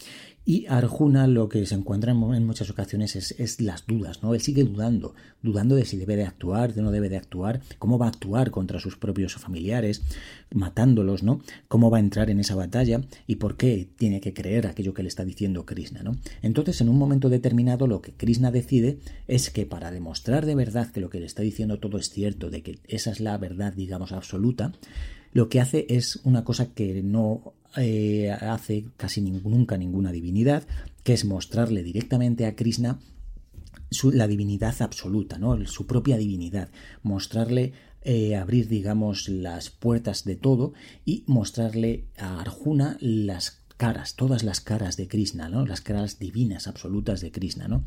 y 0.45 0.67
Arjuna 0.67 1.25
lo 1.25 1.49
que 1.49 1.65
se 1.65 1.73
encuentra 1.73 2.11
en, 2.11 2.45
muchas 2.45 2.69
ocasiones 2.69 3.15
es, 3.15 3.61
las 3.61 3.87
dudas, 3.87 4.21
¿no? 4.21 4.35
Él 4.35 4.41
sigue 4.41 4.63
dudando, 4.63 5.15
dudando 5.41 5.75
de 5.75 5.85
si 5.85 5.97
debe 5.97 6.15
de 6.15 6.23
actuar, 6.23 6.75
de 6.75 6.83
no 6.83 6.91
debe 6.91 7.09
de 7.09 7.17
actuar, 7.17 7.61
cómo 7.79 7.97
va 7.97 8.05
a 8.05 8.09
actuar 8.09 8.51
contra 8.51 8.79
sus 8.79 8.95
propios 8.95 9.33
familiares, 9.33 10.03
matándolos, 10.53 11.23
¿no? 11.23 11.41
Cómo 11.67 11.89
va 11.89 11.97
a 11.97 12.01
entrar 12.01 12.29
en 12.29 12.39
esa 12.39 12.53
batalla 12.53 13.01
y 13.25 13.37
por 13.37 13.57
qué 13.57 13.89
tiene 13.97 14.21
que 14.21 14.35
creer 14.35 14.67
aquello 14.67 14.93
que 14.93 15.01
le 15.01 15.09
está 15.09 15.25
diciendo 15.25 15.65
Krishna, 15.65 16.03
¿no? 16.03 16.15
Entonces, 16.43 16.79
en 16.79 16.89
un 16.89 16.99
momento 16.99 17.29
determinado, 17.29 17.87
lo 17.87 18.03
que 18.03 18.13
Krishna 18.13 18.51
decide 18.51 18.99
es 19.27 19.49
que 19.49 19.65
para 19.65 19.89
demostrar 19.89 20.45
de 20.45 20.53
verdad 20.53 20.91
que 20.91 21.01
lo 21.01 21.09
que 21.09 21.19
le 21.19 21.25
está 21.25 21.41
diciendo 21.41 21.79
todo 21.79 21.97
es 21.97 22.11
cierto, 22.11 22.51
de 22.51 22.61
que 22.61 22.77
esa 22.87 23.09
es 23.09 23.19
la 23.25 23.37
verdad, 23.37 23.73
digamos, 23.73 24.11
absoluta, 24.11 24.71
lo 25.33 25.49
que 25.49 25.59
hace 25.59 25.85
es 25.89 26.21
una 26.23 26.45
cosa 26.45 26.73
que 26.73 27.03
no 27.03 27.53
eh, 27.75 28.31
hace 28.31 28.85
casi 28.95 29.19
nunca 29.21 29.77
ninguna 29.77 30.13
divinidad, 30.13 30.63
que 31.03 31.13
es 31.13 31.25
mostrarle 31.25 31.83
directamente 31.83 32.45
a 32.45 32.55
Krishna 32.55 32.99
la 34.03 34.27
divinidad 34.27 34.75
absoluta, 34.81 35.37
¿no? 35.37 35.65
su 35.67 35.85
propia 35.85 36.17
divinidad, 36.17 36.69
mostrarle 37.03 37.73
eh, 38.01 38.35
abrir, 38.35 38.67
digamos, 38.67 39.29
las 39.29 39.69
puertas 39.69 40.23
de 40.23 40.35
todo 40.35 40.73
y 41.05 41.23
mostrarle 41.27 42.05
a 42.17 42.39
Arjuna 42.39 42.97
las 42.99 43.64
caras, 43.77 44.15
todas 44.15 44.43
las 44.43 44.61
caras 44.61 44.97
de 44.97 45.07
Krishna, 45.07 45.49
¿no? 45.49 45.65
Las 45.65 45.81
caras 45.81 46.19
divinas, 46.19 46.67
absolutas 46.67 47.21
de 47.21 47.31
Krishna, 47.31 47.67
¿no? 47.67 47.83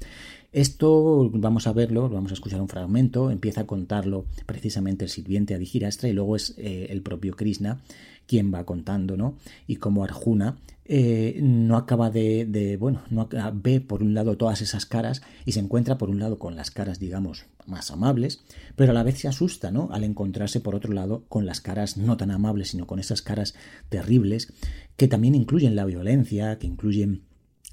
Esto 0.52 1.30
vamos 1.32 1.66
a 1.66 1.72
verlo, 1.72 2.08
vamos 2.08 2.30
a 2.30 2.34
escuchar 2.34 2.60
un 2.60 2.68
fragmento, 2.68 3.30
empieza 3.30 3.62
a 3.62 3.66
contarlo 3.66 4.26
precisamente 4.46 5.04
el 5.04 5.10
sirviente 5.10 5.54
Adhijirastra 5.54 6.08
y 6.08 6.12
luego 6.12 6.36
es 6.36 6.54
eh, 6.58 6.88
el 6.90 7.02
propio 7.02 7.36
Krishna 7.36 7.80
quien 8.26 8.52
va 8.52 8.64
contando, 8.64 9.16
¿no? 9.16 9.36
Y 9.66 9.76
como 9.76 10.04
Arjuna 10.04 10.58
eh, 10.90 11.38
no 11.42 11.76
acaba 11.76 12.10
de, 12.10 12.78
bueno, 12.80 13.02
no 13.10 13.28
ve 13.52 13.82
por 13.82 14.02
un 14.02 14.14
lado 14.14 14.38
todas 14.38 14.62
esas 14.62 14.86
caras 14.86 15.20
y 15.44 15.52
se 15.52 15.60
encuentra 15.60 15.98
por 15.98 16.08
un 16.08 16.18
lado 16.18 16.38
con 16.38 16.56
las 16.56 16.70
caras, 16.70 16.98
digamos, 16.98 17.44
más 17.66 17.90
amables, 17.90 18.42
pero 18.74 18.92
a 18.92 18.94
la 18.94 19.02
vez 19.02 19.18
se 19.18 19.28
asusta, 19.28 19.70
¿no? 19.70 19.90
Al 19.92 20.02
encontrarse 20.02 20.60
por 20.60 20.74
otro 20.74 20.94
lado 20.94 21.24
con 21.28 21.44
las 21.44 21.60
caras 21.60 21.98
no 21.98 22.16
tan 22.16 22.30
amables, 22.30 22.70
sino 22.70 22.86
con 22.86 22.98
esas 22.98 23.20
caras 23.20 23.54
terribles 23.90 24.54
que 24.96 25.08
también 25.08 25.34
incluyen 25.34 25.76
la 25.76 25.84
violencia, 25.84 26.58
que 26.58 26.66
incluyen 26.66 27.24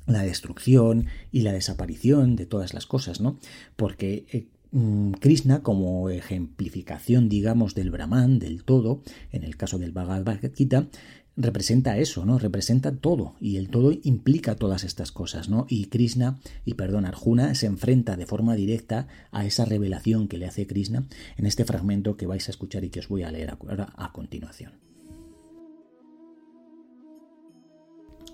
la 0.08 0.24
destrucción 0.24 1.08
y 1.32 1.42
la 1.42 1.54
desaparición 1.54 2.36
de 2.36 2.46
todas 2.46 2.74
las 2.74 2.86
cosas, 2.86 3.22
¿no? 3.22 3.40
Porque 3.78 4.26
eh, 4.34 4.48
mm, 4.72 5.12
Krishna, 5.14 5.64
como 5.64 6.10
ejemplificación, 6.10 7.30
digamos, 7.30 7.76
del 7.76 7.92
Brahman, 7.92 8.40
del 8.40 8.66
todo, 8.66 9.04
en 9.32 9.46
el 9.46 9.56
caso 9.56 9.78
del 9.80 9.94
Bhagavad 9.94 10.38
Gita, 10.54 10.90
representa 11.38 11.98
eso, 11.98 12.26
¿no? 12.26 12.40
Representa 12.40 12.96
todo 12.96 13.36
y 13.40 13.58
el 13.58 13.70
todo 13.70 13.92
implica 14.04 14.56
todas 14.56 14.84
estas 14.84 15.12
cosas, 15.12 15.50
¿no? 15.50 15.66
Y 15.70 15.86
Krishna, 15.86 16.40
y 16.64 16.76
perdón, 16.76 17.06
Arjuna 17.06 17.56
se 17.56 17.66
enfrenta 17.66 18.16
de 18.16 18.26
forma 18.26 18.56
directa 18.56 19.08
a 19.32 19.46
esa 19.46 19.66
revelación 19.66 20.28
que 20.28 20.38
le 20.38 20.46
hace 20.46 20.68
Krishna 20.68 21.06
en 21.38 21.46
este 21.46 21.66
fragmento 21.66 22.18
que 22.18 22.28
vais 22.28 22.48
a 22.48 22.52
escuchar 22.52 22.84
y 22.84 22.90
que 22.90 23.00
os 23.00 23.10
voy 23.10 23.24
a 23.24 23.32
leer 23.32 23.52
ahora 23.52 23.94
a 23.96 24.12
continuación. 24.12 24.74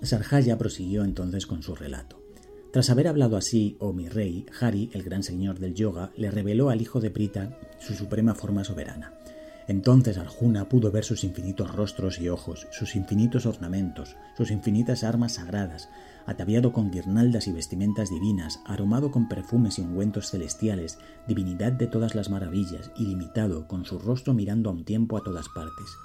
Sarjaya 0.02 0.58
prosiguió 0.58 1.04
entonces 1.04 1.46
con 1.46 1.62
su 1.62 1.74
relato. 1.74 2.20
Tras 2.72 2.88
haber 2.90 3.06
hablado 3.06 3.36
así, 3.36 3.76
oh 3.80 3.92
mi 3.92 4.08
rey, 4.08 4.46
Hari, 4.60 4.90
el 4.94 5.02
gran 5.02 5.22
señor 5.22 5.58
del 5.58 5.74
yoga, 5.74 6.10
le 6.16 6.30
reveló 6.30 6.70
al 6.70 6.80
hijo 6.80 7.00
de 7.00 7.10
Prita 7.10 7.58
su 7.78 7.94
suprema 7.94 8.34
forma 8.34 8.64
soberana. 8.64 9.12
Entonces 9.68 10.18
Arjuna 10.18 10.68
pudo 10.68 10.90
ver 10.90 11.04
sus 11.04 11.24
infinitos 11.24 11.72
rostros 11.72 12.20
y 12.20 12.28
ojos, 12.28 12.66
sus 12.72 12.96
infinitos 12.96 13.46
ornamentos, 13.46 14.16
sus 14.36 14.50
infinitas 14.50 15.04
armas 15.04 15.34
sagradas, 15.34 15.88
ataviado 16.26 16.72
con 16.72 16.90
guirnaldas 16.90 17.46
y 17.46 17.52
vestimentas 17.52 18.10
divinas, 18.10 18.60
aromado 18.64 19.10
con 19.10 19.28
perfumes 19.28 19.78
y 19.78 19.82
ungüentos 19.82 20.30
celestiales, 20.30 20.98
divinidad 21.28 21.72
de 21.72 21.86
todas 21.86 22.14
las 22.14 22.30
maravillas, 22.30 22.90
ilimitado, 22.96 23.68
con 23.68 23.84
su 23.84 23.98
rostro 23.98 24.34
mirando 24.34 24.70
a 24.70 24.72
un 24.72 24.84
tiempo 24.84 25.16
a 25.16 25.22
todas 25.22 25.48
partes. 25.48 25.96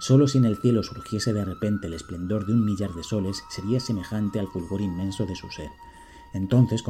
Solo 0.00 0.28
si 0.28 0.38
en 0.38 0.44
el 0.44 0.56
cielo 0.56 0.82
surgiese 0.82 1.32
de 1.32 1.44
repente 1.44 1.88
el 1.88 1.94
esplendor 1.94 2.46
de 2.46 2.52
un 2.52 2.64
millar 2.64 2.92
de 2.94 3.02
soles, 3.02 3.42
sería 3.50 3.80
semejante 3.80 4.38
al 4.38 4.48
fulgor 4.48 4.80
inmenso 4.80 5.26
de 5.26 5.34
su 5.34 5.50
ser. 5.50 5.70
Entonces 6.34 6.82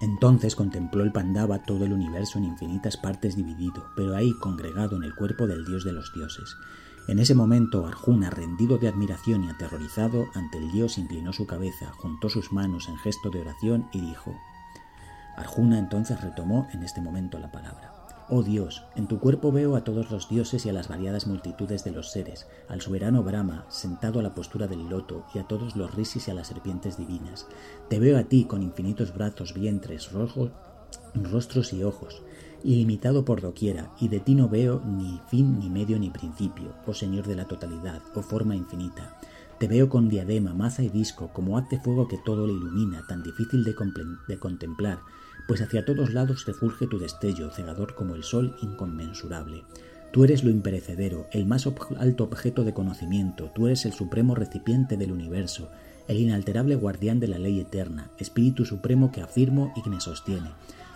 entonces 0.00 0.56
contempló 0.56 1.02
el 1.02 1.12
Pandava 1.12 1.62
todo 1.62 1.84
el 1.84 1.92
universo 1.92 2.38
en 2.38 2.44
infinitas 2.44 2.96
partes 2.96 3.36
dividido, 3.36 3.84
pero 3.94 4.16
ahí 4.16 4.32
congregado 4.40 4.96
en 4.96 5.04
el 5.04 5.14
cuerpo 5.14 5.46
del 5.46 5.64
dios 5.64 5.84
de 5.84 5.92
los 5.92 6.12
dioses. 6.14 6.56
En 7.06 7.18
ese 7.18 7.34
momento 7.34 7.86
Arjuna, 7.86 8.30
rendido 8.30 8.78
de 8.78 8.88
admiración 8.88 9.44
y 9.44 9.50
aterrorizado 9.50 10.26
ante 10.34 10.58
el 10.58 10.70
dios, 10.70 10.96
inclinó 10.96 11.32
su 11.32 11.46
cabeza, 11.46 11.92
juntó 11.92 12.28
sus 12.28 12.52
manos 12.52 12.88
en 12.88 12.96
gesto 12.98 13.30
de 13.30 13.40
oración 13.40 13.88
y 13.92 14.00
dijo 14.00 14.34
Arjuna 15.36 15.78
entonces 15.78 16.20
retomó 16.20 16.68
en 16.72 16.82
este 16.82 17.00
momento 17.00 17.38
la 17.38 17.50
palabra. 17.50 17.99
Oh 18.32 18.44
Dios, 18.44 18.84
en 18.94 19.08
tu 19.08 19.18
cuerpo 19.18 19.50
veo 19.50 19.74
a 19.74 19.82
todos 19.82 20.12
los 20.12 20.28
dioses 20.28 20.64
y 20.64 20.68
a 20.68 20.72
las 20.72 20.86
variadas 20.86 21.26
multitudes 21.26 21.82
de 21.82 21.90
los 21.90 22.12
seres, 22.12 22.46
al 22.68 22.80
soberano 22.80 23.24
Brahma 23.24 23.66
sentado 23.68 24.20
a 24.20 24.22
la 24.22 24.36
postura 24.36 24.68
del 24.68 24.88
loto 24.88 25.24
y 25.34 25.40
a 25.40 25.48
todos 25.48 25.74
los 25.74 25.92
risis 25.96 26.28
y 26.28 26.30
a 26.30 26.34
las 26.34 26.46
serpientes 26.46 26.96
divinas. 26.96 27.48
Te 27.88 27.98
veo 27.98 28.16
a 28.16 28.22
ti 28.22 28.44
con 28.44 28.62
infinitos 28.62 29.12
brazos, 29.12 29.52
vientres, 29.52 30.12
rojos, 30.12 30.52
rostros 31.12 31.72
y 31.72 31.82
ojos, 31.82 32.22
ilimitado 32.62 33.24
por 33.24 33.40
doquiera, 33.40 33.90
y 33.98 34.06
de 34.06 34.20
ti 34.20 34.36
no 34.36 34.48
veo 34.48 34.80
ni 34.86 35.20
fin, 35.26 35.58
ni 35.58 35.68
medio, 35.68 35.98
ni 35.98 36.10
principio, 36.10 36.72
oh 36.86 36.94
Señor 36.94 37.26
de 37.26 37.34
la 37.34 37.48
totalidad, 37.48 38.00
oh 38.14 38.22
forma 38.22 38.54
infinita. 38.54 39.18
Te 39.58 39.66
veo 39.66 39.88
con 39.88 40.08
diadema, 40.08 40.54
maza 40.54 40.84
y 40.84 40.88
disco, 40.88 41.30
como 41.32 41.58
haz 41.58 41.68
de 41.68 41.80
fuego 41.80 42.06
que 42.06 42.18
todo 42.18 42.46
le 42.46 42.52
ilumina, 42.52 43.04
tan 43.08 43.24
difícil 43.24 43.64
de 43.64 44.38
contemplar, 44.38 45.00
pues 45.50 45.62
hacia 45.62 45.84
todos 45.84 46.12
lados 46.12 46.44
te 46.44 46.54
fulge 46.54 46.86
tu 46.86 47.00
destello, 47.00 47.50
cegador 47.50 47.96
como 47.96 48.14
el 48.14 48.22
sol 48.22 48.54
inconmensurable. 48.62 49.64
Tú 50.12 50.22
eres 50.22 50.44
lo 50.44 50.50
imperecedero, 50.50 51.26
el 51.32 51.44
más 51.44 51.66
alto 51.98 52.22
objeto 52.22 52.62
de 52.62 52.72
conocimiento, 52.72 53.50
tú 53.52 53.66
eres 53.66 53.84
el 53.84 53.92
supremo 53.92 54.36
recipiente 54.36 54.96
del 54.96 55.10
universo, 55.10 55.68
el 56.06 56.18
inalterable 56.18 56.76
guardián 56.76 57.18
de 57.18 57.26
la 57.26 57.40
ley 57.40 57.58
eterna, 57.58 58.12
espíritu 58.16 58.64
supremo 58.64 59.10
que 59.10 59.22
afirmo 59.22 59.72
y 59.74 59.82
que 59.82 59.90
me 59.90 60.00
sostiene. 60.00 60.50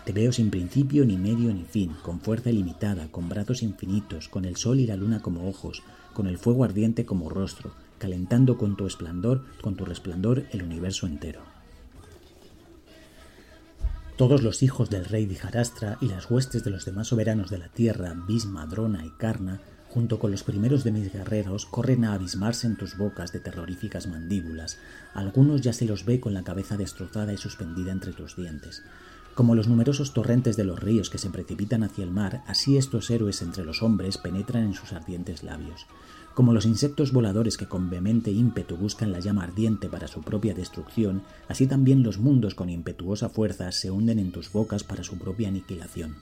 Te 0.05 0.13
veo 0.13 0.31
sin 0.31 0.51
principio, 0.51 1.05
ni 1.05 1.17
medio, 1.17 1.53
ni 1.53 1.65
fin, 1.65 1.91
con 2.03 2.21
fuerza 2.21 2.51
ilimitada, 2.51 3.09
con 3.11 3.29
brazos 3.29 3.61
infinitos, 3.61 4.29
con 4.29 4.45
el 4.45 4.55
sol 4.55 4.79
y 4.79 4.87
la 4.87 4.95
luna 4.95 5.21
como 5.21 5.49
ojos, 5.49 5.83
con 6.13 6.29
el 6.29 6.39
fuego 6.39 6.63
ardiente 6.63 7.05
como 7.05 7.29
rostro, 7.29 7.73
calentando 7.99 8.57
con 8.57 8.77
tu 8.77 8.87
esplendor, 8.87 9.45
con 9.61 9.75
tu 9.75 9.85
resplandor 9.85 10.45
el 10.53 10.63
universo 10.63 11.09
entero. 11.09 11.54
Todos 14.17 14.45
los 14.45 14.63
hijos 14.63 14.91
del 14.91 15.07
rey 15.07 15.27
Dijarastra 15.27 15.99
y 16.01 16.07
las 16.07 16.31
huestes 16.31 16.63
de 16.63 16.71
los 16.71 16.85
demás 16.85 17.09
soberanos 17.09 17.51
de 17.51 17.59
la 17.59 17.67
tierra, 17.67 18.15
Bhisma, 18.29 18.65
Drona 18.65 19.05
y 19.05 19.11
Karna, 19.11 19.61
junto 19.89 20.21
con 20.21 20.31
los 20.31 20.45
primeros 20.45 20.85
de 20.85 20.93
mis 20.93 21.13
guerreros, 21.13 21.67
corren 21.67 22.05
a 22.05 22.15
abismarse 22.15 22.69
en 22.69 22.77
tus 22.77 22.97
bocas 22.97 23.33
de 23.33 23.41
terroríficas 23.41 24.07
mandíbulas. 24.07 24.79
Algunos 25.15 25.63
ya 25.63 25.73
se 25.73 25.85
los 25.85 26.05
ve 26.05 26.21
con 26.21 26.33
la 26.33 26.45
cabeza 26.45 26.77
destrozada 26.77 27.33
y 27.33 27.39
suspendida 27.39 27.91
entre 27.91 28.13
tus 28.13 28.37
dientes. 28.37 28.85
Como 29.35 29.57
los 29.57 29.67
numerosos 29.67 30.13
torrentes 30.13 30.57
de 30.57 30.63
los 30.63 30.79
ríos 30.79 31.11
que 31.11 31.19
se 31.19 31.31
precipitan 31.31 31.83
hacia 31.83 32.05
el 32.05 32.13
mar, 32.13 32.45
así 32.47 32.77
estos 32.77 33.11
héroes 33.11 33.43
entre 33.43 33.65
los 33.65 33.83
hombres 33.83 34.17
penetran 34.17 34.63
en 34.63 34.75
sus 34.75 34.93
ardientes 34.93 35.43
labios. 35.43 35.87
Como 36.35 36.53
los 36.53 36.67
insectos 36.67 37.13
voladores 37.13 37.57
que 37.57 37.69
con 37.69 37.91
vehemente 37.91 38.33
ímpetu 38.33 38.77
buscan 38.77 39.13
la 39.13 39.21
llama 39.21 39.45
ardiente 39.45 39.89
para 39.89 40.09
su 40.09 40.21
propia 40.21 40.53
destrucción, 40.53 41.23
así 41.49 41.69
también 41.69 42.03
los 42.03 42.19
mundos 42.19 42.57
con 42.57 42.69
impetuosa 42.69 43.29
fuerza 43.29 43.71
se 43.71 43.93
hunden 43.93 44.19
en 44.19 44.33
tus 44.33 44.51
bocas 44.51 44.83
para 44.83 45.05
su 45.05 45.17
propia 45.17 45.49
aniquilación. 45.49 46.17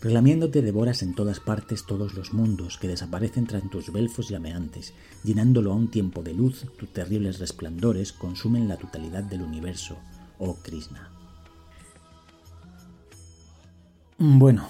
Relamiéndote 0.00 0.62
devoras 0.62 1.02
en 1.02 1.14
todas 1.14 1.40
partes 1.40 1.84
todos 1.84 2.14
los 2.14 2.32
mundos 2.32 2.78
que 2.78 2.88
desaparecen 2.88 3.46
tras 3.46 3.68
tus 3.70 3.92
belfos 3.92 4.28
llameantes, 4.28 4.94
llenándolo 5.24 5.72
a 5.72 5.76
un 5.76 5.88
tiempo 5.88 6.22
de 6.22 6.34
luz, 6.34 6.66
tus 6.78 6.92
terribles 6.92 7.40
resplandores 7.40 8.12
consumen 8.12 8.68
la 8.68 8.76
totalidad 8.76 9.24
del 9.24 9.42
universo, 9.42 9.96
oh 10.38 10.56
Krishna. 10.62 11.08
Bueno, 14.18 14.68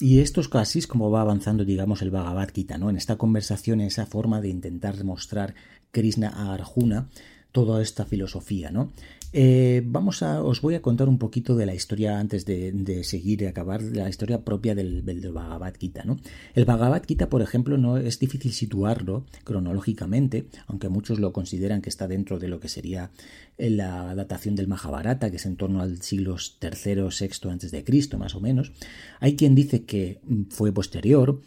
y 0.00 0.20
esto 0.20 0.40
es 0.40 0.48
casi 0.48 0.82
como 0.82 1.10
va 1.10 1.20
avanzando, 1.20 1.64
digamos, 1.64 2.02
el 2.02 2.10
Bhagavad 2.10 2.50
Gita, 2.54 2.78
¿no? 2.78 2.90
En 2.90 2.96
esta 2.96 3.16
conversación, 3.16 3.80
esa 3.80 4.06
forma 4.06 4.40
de 4.40 4.48
intentar 4.48 4.96
demostrar 4.96 5.54
Krishna 5.90 6.28
a 6.28 6.52
Arjuna, 6.54 7.08
toda 7.54 7.80
esta 7.80 8.04
filosofía, 8.04 8.72
¿no? 8.72 8.90
Eh, 9.32 9.80
vamos 9.86 10.24
a, 10.24 10.42
os 10.42 10.60
voy 10.60 10.74
a 10.74 10.82
contar 10.82 11.08
un 11.08 11.18
poquito 11.18 11.54
de 11.54 11.66
la 11.66 11.74
historia 11.74 12.18
antes 12.18 12.44
de, 12.44 13.04
seguir 13.04 13.42
y 13.42 13.46
acabar, 13.46 13.80
la 13.80 14.08
historia 14.08 14.44
propia 14.44 14.74
del, 14.74 15.04
del, 15.04 15.30
Bhagavad 15.30 15.74
Gita, 15.78 16.02
¿no? 16.04 16.18
El 16.54 16.64
Bhagavad 16.64 17.04
Gita, 17.06 17.28
por 17.28 17.42
ejemplo, 17.42 17.78
no 17.78 17.96
es 17.96 18.18
difícil 18.18 18.52
situarlo 18.52 19.24
cronológicamente, 19.44 20.46
aunque 20.66 20.88
muchos 20.88 21.20
lo 21.20 21.32
consideran 21.32 21.80
que 21.80 21.90
está 21.90 22.08
dentro 22.08 22.40
de 22.40 22.48
lo 22.48 22.58
que 22.58 22.68
sería 22.68 23.12
eh, 23.56 23.70
la 23.70 24.16
datación 24.16 24.56
del 24.56 24.66
Mahabharata, 24.66 25.30
que 25.30 25.36
es 25.36 25.46
en 25.46 25.54
torno 25.54 25.80
al 25.80 26.02
siglo 26.02 26.36
III, 26.60 27.02
VI 27.08 27.50
antes 27.50 27.70
de 27.70 27.84
Cristo, 27.84 28.18
más 28.18 28.34
o 28.34 28.40
menos. 28.40 28.72
Hay 29.20 29.36
quien 29.36 29.54
dice 29.54 29.84
que 29.84 30.20
fue 30.50 30.72
posterior, 30.72 31.40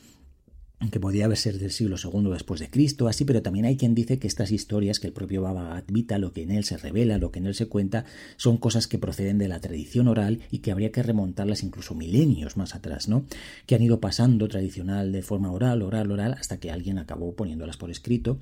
que 0.91 0.99
podía 0.99 1.25
haber 1.25 1.37
sido 1.37 1.57
del 1.57 1.71
siglo 1.71 1.97
II 2.01 2.29
después 2.31 2.59
de 2.59 2.69
Cristo, 2.69 3.07
así, 3.07 3.25
pero 3.25 3.41
también 3.41 3.65
hay 3.65 3.77
quien 3.77 3.95
dice 3.95 4.19
que 4.19 4.27
estas 4.27 4.51
historias, 4.51 4.99
que 4.99 5.07
el 5.07 5.13
propio 5.13 5.41
Bhagavad 5.41 5.83
Gita, 5.91 6.19
lo 6.19 6.33
que 6.33 6.43
en 6.43 6.51
él 6.51 6.63
se 6.63 6.77
revela, 6.77 7.17
lo 7.17 7.31
que 7.31 7.39
en 7.39 7.47
él 7.47 7.55
se 7.55 7.65
cuenta, 7.65 8.05
son 8.37 8.57
cosas 8.57 8.87
que 8.87 8.99
proceden 8.99 9.39
de 9.39 9.47
la 9.47 9.59
tradición 9.59 10.07
oral 10.07 10.39
y 10.51 10.59
que 10.59 10.71
habría 10.71 10.91
que 10.91 11.01
remontarlas 11.01 11.63
incluso 11.63 11.95
milenios 11.95 12.57
más 12.57 12.75
atrás, 12.75 13.07
¿no? 13.07 13.25
Que 13.65 13.73
han 13.73 13.81
ido 13.81 13.99
pasando 13.99 14.47
tradicional 14.47 15.11
de 15.11 15.23
forma 15.23 15.51
oral, 15.51 15.81
oral, 15.81 16.11
oral, 16.11 16.33
hasta 16.33 16.59
que 16.59 16.69
alguien 16.69 16.99
acabó 16.99 17.33
poniéndolas 17.33 17.77
por 17.77 17.89
escrito 17.89 18.37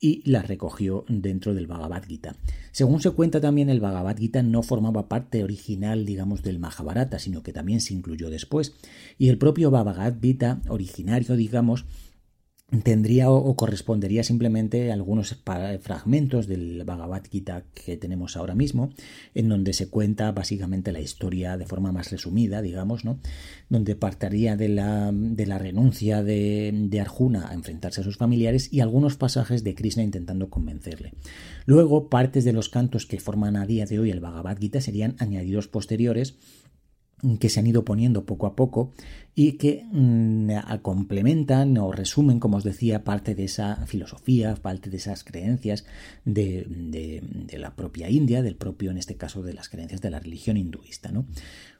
y 0.00 0.22
la 0.28 0.42
recogió 0.42 1.04
dentro 1.08 1.54
del 1.54 1.66
Bhagavad 1.66 2.04
Gita. 2.06 2.34
Según 2.72 3.00
se 3.00 3.10
cuenta 3.10 3.40
también, 3.40 3.68
el 3.68 3.80
Bhagavad 3.80 4.16
Gita 4.16 4.42
no 4.42 4.62
formaba 4.62 5.08
parte 5.08 5.44
original, 5.44 6.06
digamos, 6.06 6.42
del 6.42 6.58
Mahabharata, 6.58 7.18
sino 7.18 7.42
que 7.42 7.52
también 7.52 7.80
se 7.80 7.92
incluyó 7.92 8.30
después. 8.30 8.74
Y 9.18 9.28
el 9.28 9.36
propio 9.36 9.70
Bhagavad 9.70 10.14
Gita, 10.20 10.62
originario, 10.68 11.36
digamos, 11.36 11.84
tendría 12.82 13.30
o, 13.30 13.56
correspondería 13.56 14.22
simplemente 14.22 14.90
a 14.90 14.94
algunos 14.94 15.36
fragmentos 15.80 16.46
del 16.46 16.84
Bhagavad 16.84 17.24
Gita 17.30 17.64
que 17.74 17.96
tenemos 17.96 18.36
ahora 18.36 18.54
mismo, 18.54 18.92
en 19.34 19.48
donde 19.48 19.72
se 19.72 19.88
cuenta 19.88 20.30
básicamente 20.32 20.92
la 20.92 21.00
historia 21.00 21.56
de 21.56 21.66
forma 21.66 21.92
más 21.92 22.10
resumida, 22.10 22.62
digamos, 22.62 23.04
¿no? 23.04 23.18
donde 23.68 23.96
partiría 23.96 24.56
de 24.56 24.68
la, 24.68 25.10
de 25.12 25.46
la 25.46 25.58
renuncia 25.58 26.22
de, 26.22 26.72
de, 26.72 27.00
Arjuna 27.00 27.48
a 27.50 27.54
enfrentarse 27.54 28.02
a 28.02 28.04
sus 28.04 28.16
familiares 28.16 28.72
y 28.72 28.80
algunos 28.80 29.16
pasajes 29.16 29.64
de 29.64 29.74
Krishna 29.74 30.02
intentando 30.02 30.48
convencerle. 30.48 31.14
Luego, 31.66 32.08
partes 32.08 32.44
de 32.44 32.52
los 32.52 32.68
cantos 32.68 33.06
que 33.06 33.20
forman 33.20 33.56
a 33.56 33.66
día 33.66 33.86
de 33.86 33.98
hoy 33.98 34.10
el 34.10 34.20
Bhagavad 34.20 34.58
Gita 34.58 34.80
serían 34.80 35.16
añadidos 35.18 35.68
posteriores 35.68 36.36
que 37.38 37.48
se 37.48 37.60
han 37.60 37.66
ido 37.66 37.84
poniendo 37.84 38.24
poco 38.24 38.46
a 38.46 38.56
poco 38.56 38.92
y 39.34 39.52
que 39.52 39.84
mm, 39.90 40.50
complementan 40.82 41.76
o 41.78 41.92
resumen, 41.92 42.40
como 42.40 42.56
os 42.56 42.64
decía, 42.64 43.04
parte 43.04 43.34
de 43.34 43.44
esa 43.44 43.86
filosofía, 43.86 44.54
parte 44.56 44.90
de 44.90 44.96
esas 44.96 45.24
creencias 45.24 45.84
de, 46.24 46.66
de, 46.68 47.58
la 47.58 47.76
propia 47.76 48.10
India, 48.10 48.42
del 48.42 48.56
propio, 48.56 48.90
en 48.90 48.98
este 48.98 49.16
caso, 49.16 49.42
de 49.42 49.54
las 49.54 49.68
creencias 49.68 50.00
de 50.00 50.10
la 50.10 50.20
religión 50.20 50.56
hinduista. 50.56 51.12
¿no? 51.12 51.26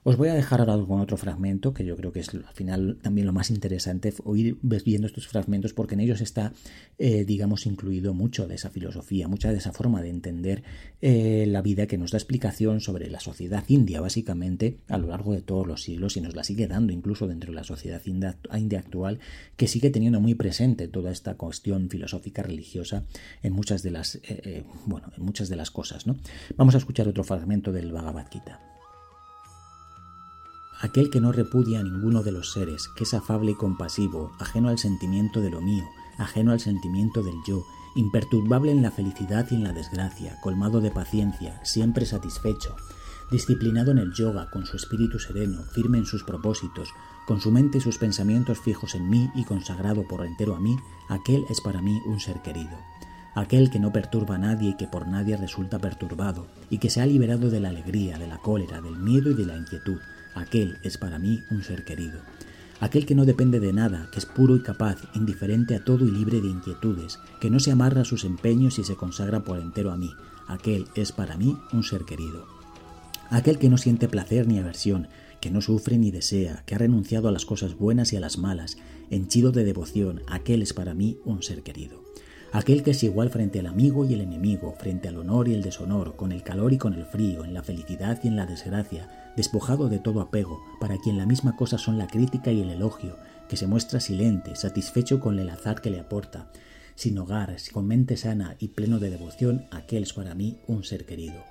Os 0.02 0.16
voy 0.16 0.28
a 0.30 0.34
dejar 0.34 0.60
ahora 0.60 0.82
con 0.86 0.98
otro 0.98 1.18
fragmento, 1.18 1.74
que 1.74 1.84
yo 1.84 1.94
creo 1.94 2.10
que 2.10 2.20
es 2.20 2.30
al 2.30 2.54
final 2.54 2.96
también 3.02 3.26
lo 3.26 3.34
más 3.34 3.50
interesante, 3.50 4.14
oír 4.24 4.56
viendo 4.62 5.06
estos 5.06 5.28
fragmentos, 5.28 5.74
porque 5.74 5.92
en 5.92 6.00
ellos 6.00 6.22
está, 6.22 6.54
eh, 6.96 7.26
digamos, 7.26 7.66
incluido 7.66 8.14
mucho 8.14 8.48
de 8.48 8.54
esa 8.54 8.70
filosofía, 8.70 9.28
mucha 9.28 9.50
de 9.50 9.58
esa 9.58 9.72
forma 9.72 10.00
de 10.00 10.08
entender 10.08 10.62
eh, 11.02 11.44
la 11.46 11.60
vida 11.60 11.86
que 11.86 11.98
nos 11.98 12.12
da 12.12 12.16
explicación 12.16 12.80
sobre 12.80 13.10
la 13.10 13.20
sociedad 13.20 13.62
india, 13.68 14.00
básicamente, 14.00 14.78
a 14.88 14.96
lo 14.96 15.08
largo 15.08 15.34
de 15.34 15.42
todos 15.42 15.66
los 15.66 15.82
siglos, 15.82 16.16
y 16.16 16.22
nos 16.22 16.34
la 16.34 16.44
sigue 16.44 16.66
dando 16.66 16.94
incluso 16.94 17.28
dentro 17.28 17.50
de 17.50 17.56
la 17.56 17.64
sociedad 17.64 18.00
india, 18.06 18.78
actual, 18.78 19.18
que 19.58 19.68
sigue 19.68 19.90
teniendo 19.90 20.18
muy 20.18 20.34
presente 20.34 20.88
toda 20.88 21.10
esta 21.10 21.34
cuestión 21.34 21.90
filosófica 21.90 22.42
religiosa 22.42 23.04
en 23.42 23.52
muchas 23.52 23.82
de 23.82 23.90
las, 23.90 24.18
eh, 24.22 24.64
bueno, 24.86 25.12
en 25.14 25.22
muchas 25.22 25.50
de 25.50 25.56
las 25.56 25.70
cosas. 25.70 26.06
¿no? 26.06 26.16
Vamos 26.56 26.74
a 26.74 26.78
escuchar 26.78 27.06
otro 27.06 27.22
fragmento 27.22 27.70
del 27.70 27.92
Bhagavad 27.92 28.30
Gita 28.30 28.69
aquel 30.80 31.10
que 31.10 31.20
no 31.20 31.30
repudia 31.30 31.80
a 31.80 31.82
ninguno 31.82 32.22
de 32.22 32.32
los 32.32 32.52
seres, 32.52 32.88
que 32.88 33.04
es 33.04 33.12
afable 33.14 33.52
y 33.52 33.54
compasivo, 33.54 34.32
ajeno 34.38 34.70
al 34.70 34.78
sentimiento 34.78 35.40
de 35.40 35.50
lo 35.50 35.60
mío, 35.60 35.84
ajeno 36.16 36.52
al 36.52 36.60
sentimiento 36.60 37.22
del 37.22 37.36
yo, 37.46 37.64
imperturbable 37.94 38.72
en 38.72 38.82
la 38.82 38.90
felicidad 38.90 39.46
y 39.50 39.56
en 39.56 39.64
la 39.64 39.72
desgracia, 39.72 40.40
colmado 40.40 40.80
de 40.80 40.90
paciencia, 40.90 41.60
siempre 41.64 42.06
satisfecho, 42.06 42.76
disciplinado 43.30 43.90
en 43.90 43.98
el 43.98 44.12
yoga, 44.12 44.50
con 44.50 44.64
su 44.64 44.76
espíritu 44.76 45.18
sereno, 45.18 45.62
firme 45.72 45.98
en 45.98 46.06
sus 46.06 46.24
propósitos, 46.24 46.88
con 47.26 47.40
su 47.40 47.50
mente 47.50 47.78
y 47.78 47.80
sus 47.80 47.98
pensamientos 47.98 48.58
fijos 48.58 48.94
en 48.94 49.08
mí 49.08 49.30
y 49.34 49.44
consagrado 49.44 50.08
por 50.08 50.24
entero 50.24 50.56
a 50.56 50.60
mí, 50.60 50.76
aquel 51.08 51.44
es 51.50 51.60
para 51.60 51.82
mí 51.82 52.00
un 52.06 52.20
ser 52.20 52.40
querido. 52.42 52.78
Aquel 53.34 53.70
que 53.70 53.78
no 53.78 53.92
perturba 53.92 54.36
a 54.36 54.38
nadie 54.38 54.70
y 54.70 54.76
que 54.76 54.88
por 54.88 55.06
nadie 55.06 55.36
resulta 55.36 55.78
perturbado, 55.78 56.48
y 56.70 56.78
que 56.78 56.90
se 56.90 57.00
ha 57.00 57.06
liberado 57.06 57.50
de 57.50 57.60
la 57.60 57.68
alegría, 57.68 58.18
de 58.18 58.26
la 58.26 58.38
cólera, 58.38 58.80
del 58.80 58.96
miedo 58.96 59.30
y 59.30 59.34
de 59.34 59.46
la 59.46 59.56
inquietud, 59.56 59.98
aquel 60.34 60.78
es 60.82 60.98
para 60.98 61.18
mí 61.18 61.42
un 61.50 61.62
ser 61.62 61.84
querido. 61.84 62.20
Aquel 62.80 63.04
que 63.04 63.14
no 63.14 63.26
depende 63.26 63.60
de 63.60 63.74
nada, 63.74 64.08
que 64.10 64.18
es 64.18 64.26
puro 64.26 64.56
y 64.56 64.62
capaz, 64.62 64.96
indiferente 65.14 65.74
a 65.74 65.84
todo 65.84 66.06
y 66.06 66.10
libre 66.10 66.40
de 66.40 66.48
inquietudes, 66.48 67.18
que 67.38 67.50
no 67.50 67.60
se 67.60 67.70
amarra 67.70 68.02
a 68.02 68.06
sus 68.06 68.24
empeños 68.24 68.78
y 68.78 68.84
se 68.84 68.96
consagra 68.96 69.44
por 69.44 69.58
entero 69.58 69.92
a 69.92 69.96
mí, 69.98 70.10
aquel 70.48 70.86
es 70.94 71.12
para 71.12 71.36
mí 71.36 71.58
un 71.72 71.82
ser 71.82 72.04
querido. 72.04 72.46
Aquel 73.28 73.58
que 73.58 73.68
no 73.68 73.76
siente 73.76 74.08
placer 74.08 74.48
ni 74.48 74.58
aversión, 74.58 75.08
que 75.40 75.50
no 75.50 75.60
sufre 75.60 75.98
ni 75.98 76.10
desea, 76.10 76.62
que 76.66 76.74
ha 76.74 76.78
renunciado 76.78 77.28
a 77.28 77.32
las 77.32 77.44
cosas 77.44 77.76
buenas 77.76 78.12
y 78.12 78.16
a 78.16 78.20
las 78.20 78.38
malas, 78.38 78.78
henchido 79.10 79.52
de 79.52 79.64
devoción, 79.64 80.22
aquel 80.26 80.62
es 80.62 80.72
para 80.72 80.94
mí 80.94 81.18
un 81.24 81.42
ser 81.42 81.62
querido. 81.62 82.02
Aquel 82.52 82.82
que 82.82 82.90
es 82.90 83.02
igual 83.04 83.30
frente 83.30 83.60
al 83.60 83.66
amigo 83.66 84.04
y 84.04 84.14
el 84.14 84.22
enemigo, 84.22 84.74
frente 84.76 85.06
al 85.06 85.18
honor 85.18 85.48
y 85.48 85.54
el 85.54 85.62
deshonor, 85.62 86.16
con 86.16 86.32
el 86.32 86.42
calor 86.42 86.72
y 86.72 86.78
con 86.78 86.94
el 86.94 87.04
frío, 87.04 87.44
en 87.44 87.54
la 87.54 87.62
felicidad 87.62 88.18
y 88.24 88.28
en 88.28 88.36
la 88.36 88.46
desgracia, 88.46 89.08
despojado 89.36 89.88
de 89.88 89.98
todo 89.98 90.20
apego, 90.20 90.60
para 90.80 90.98
quien 90.98 91.18
la 91.18 91.26
misma 91.26 91.56
cosa 91.56 91.78
son 91.78 91.98
la 91.98 92.06
crítica 92.06 92.52
y 92.52 92.60
el 92.60 92.70
elogio, 92.70 93.16
que 93.48 93.56
se 93.56 93.66
muestra 93.66 94.00
silente, 94.00 94.54
satisfecho 94.56 95.20
con 95.20 95.38
el 95.38 95.48
azar 95.50 95.80
que 95.80 95.90
le 95.90 96.00
aporta, 96.00 96.50
sin 96.94 97.18
hogar, 97.18 97.56
con 97.72 97.86
mente 97.86 98.16
sana 98.16 98.56
y 98.58 98.68
pleno 98.68 98.98
de 98.98 99.10
devoción, 99.10 99.66
aquel 99.70 100.02
es 100.02 100.12
para 100.12 100.34
mí 100.34 100.58
un 100.66 100.84
ser 100.84 101.06
querido. 101.06 101.42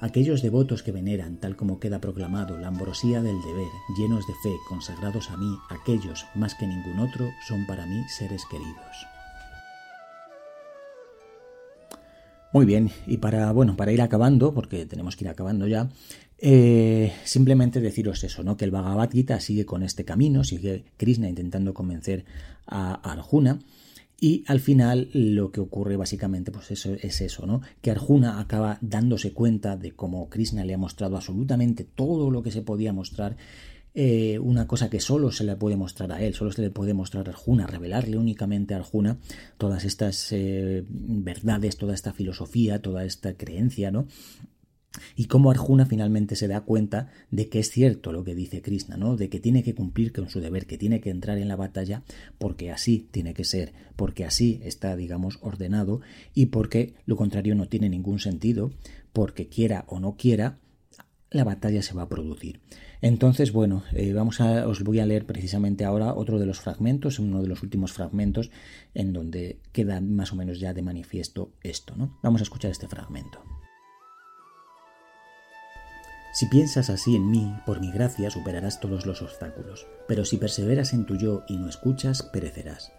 Aquellos 0.00 0.42
devotos 0.42 0.82
que 0.82 0.92
veneran, 0.92 1.38
tal 1.38 1.56
como 1.56 1.78
queda 1.78 2.00
proclamado, 2.00 2.58
la 2.58 2.68
ambrosía 2.68 3.22
del 3.22 3.40
deber, 3.40 3.70
llenos 3.96 4.26
de 4.26 4.34
fe, 4.42 4.54
consagrados 4.68 5.30
a 5.30 5.36
mí, 5.36 5.56
aquellos, 5.70 6.26
más 6.34 6.54
que 6.56 6.66
ningún 6.66 6.98
otro, 6.98 7.30
son 7.48 7.66
para 7.66 7.86
mí 7.86 8.02
seres 8.08 8.44
queridos. 8.50 9.06
Muy 12.52 12.66
bien, 12.66 12.90
y 13.06 13.16
para, 13.16 13.50
bueno, 13.52 13.76
para 13.76 13.92
ir 13.92 14.02
acabando, 14.02 14.52
porque 14.52 14.84
tenemos 14.84 15.16
que 15.16 15.24
ir 15.24 15.30
acabando 15.30 15.66
ya, 15.66 15.88
eh, 16.44 17.12
simplemente 17.22 17.80
deciros 17.80 18.24
eso, 18.24 18.42
¿no? 18.42 18.56
Que 18.56 18.64
el 18.64 18.72
Bhagavad 18.72 19.12
Gita 19.12 19.38
sigue 19.38 19.64
con 19.64 19.84
este 19.84 20.04
camino, 20.04 20.42
sigue 20.42 20.84
Krishna 20.96 21.28
intentando 21.28 21.72
convencer 21.72 22.24
a, 22.66 22.94
Arjuna. 22.94 23.60
Y 24.18 24.42
al 24.48 24.58
final 24.58 25.08
lo 25.12 25.52
que 25.52 25.60
ocurre 25.60 25.96
básicamente 25.96 26.50
pues 26.50 26.72
eso, 26.72 26.94
es 26.94 27.20
eso, 27.20 27.46
¿no? 27.46 27.60
Que 27.80 27.92
Arjuna 27.92 28.40
acaba 28.40 28.78
dándose 28.80 29.32
cuenta 29.32 29.76
de 29.76 29.92
cómo 29.92 30.28
Krishna 30.28 30.64
le 30.64 30.74
ha 30.74 30.78
mostrado 30.78 31.16
absolutamente 31.16 31.84
todo 31.84 32.28
lo 32.32 32.42
que 32.42 32.50
se 32.50 32.62
podía 32.62 32.92
mostrar 32.92 33.36
eh, 33.94 34.40
una 34.40 34.66
cosa 34.66 34.90
que 34.90 34.98
solo 34.98 35.30
se 35.30 35.44
le 35.44 35.54
puede 35.54 35.76
mostrar 35.76 36.10
a 36.10 36.22
él, 36.22 36.34
solo 36.34 36.50
se 36.50 36.62
le 36.62 36.70
puede 36.70 36.92
mostrar 36.92 37.28
a 37.28 37.30
Arjuna, 37.30 37.68
revelarle 37.68 38.16
únicamente 38.16 38.74
a 38.74 38.78
Arjuna 38.78 39.18
todas 39.58 39.84
estas 39.84 40.32
eh, 40.32 40.84
verdades, 40.88 41.76
toda 41.76 41.94
esta 41.94 42.12
filosofía, 42.12 42.82
toda 42.82 43.04
esta 43.04 43.34
creencia, 43.34 43.92
¿no? 43.92 44.08
Y 45.16 45.26
cómo 45.26 45.50
Arjuna 45.50 45.86
finalmente 45.86 46.36
se 46.36 46.48
da 46.48 46.62
cuenta 46.62 47.10
de 47.30 47.48
que 47.48 47.60
es 47.60 47.70
cierto 47.70 48.12
lo 48.12 48.24
que 48.24 48.34
dice 48.34 48.62
Krishna, 48.62 48.96
¿no? 48.96 49.16
De 49.16 49.28
que 49.28 49.40
tiene 49.40 49.62
que 49.62 49.74
cumplir 49.74 50.12
con 50.12 50.28
su 50.28 50.40
deber, 50.40 50.66
que 50.66 50.78
tiene 50.78 51.00
que 51.00 51.10
entrar 51.10 51.38
en 51.38 51.48
la 51.48 51.56
batalla 51.56 52.02
porque 52.38 52.70
así 52.70 53.08
tiene 53.10 53.34
que 53.34 53.44
ser, 53.44 53.72
porque 53.96 54.24
así 54.24 54.60
está, 54.62 54.96
digamos, 54.96 55.38
ordenado 55.40 56.00
y 56.34 56.46
porque 56.46 56.94
lo 57.06 57.16
contrario 57.16 57.54
no 57.54 57.68
tiene 57.68 57.88
ningún 57.88 58.18
sentido, 58.18 58.72
porque 59.12 59.48
quiera 59.48 59.84
o 59.88 60.00
no 60.00 60.16
quiera, 60.16 60.58
la 61.30 61.44
batalla 61.44 61.82
se 61.82 61.94
va 61.94 62.02
a 62.02 62.08
producir. 62.08 62.60
Entonces, 63.00 63.52
bueno, 63.52 63.82
eh, 63.94 64.12
vamos 64.12 64.40
a, 64.40 64.68
os 64.68 64.84
voy 64.84 65.00
a 65.00 65.06
leer 65.06 65.26
precisamente 65.26 65.84
ahora 65.84 66.14
otro 66.14 66.38
de 66.38 66.46
los 66.46 66.60
fragmentos, 66.60 67.18
uno 67.18 67.42
de 67.42 67.48
los 67.48 67.62
últimos 67.62 67.92
fragmentos, 67.92 68.50
en 68.94 69.12
donde 69.12 69.58
queda 69.72 70.00
más 70.00 70.32
o 70.32 70.36
menos 70.36 70.60
ya 70.60 70.72
de 70.72 70.82
manifiesto 70.82 71.52
esto, 71.62 71.96
¿no? 71.96 72.18
Vamos 72.22 72.42
a 72.42 72.44
escuchar 72.44 72.70
este 72.70 72.88
fragmento. 72.88 73.42
Si 76.32 76.46
piensas 76.46 76.88
así 76.88 77.14
en 77.14 77.30
mí, 77.30 77.54
por 77.66 77.80
mi 77.80 77.90
gracia 77.90 78.30
superarás 78.30 78.80
todos 78.80 79.04
los 79.04 79.20
obstáculos, 79.20 79.86
pero 80.08 80.24
si 80.24 80.38
perseveras 80.38 80.94
en 80.94 81.04
tu 81.04 81.16
yo 81.16 81.44
y 81.46 81.58
no 81.58 81.68
escuchas, 81.68 82.22
perecerás. 82.22 82.92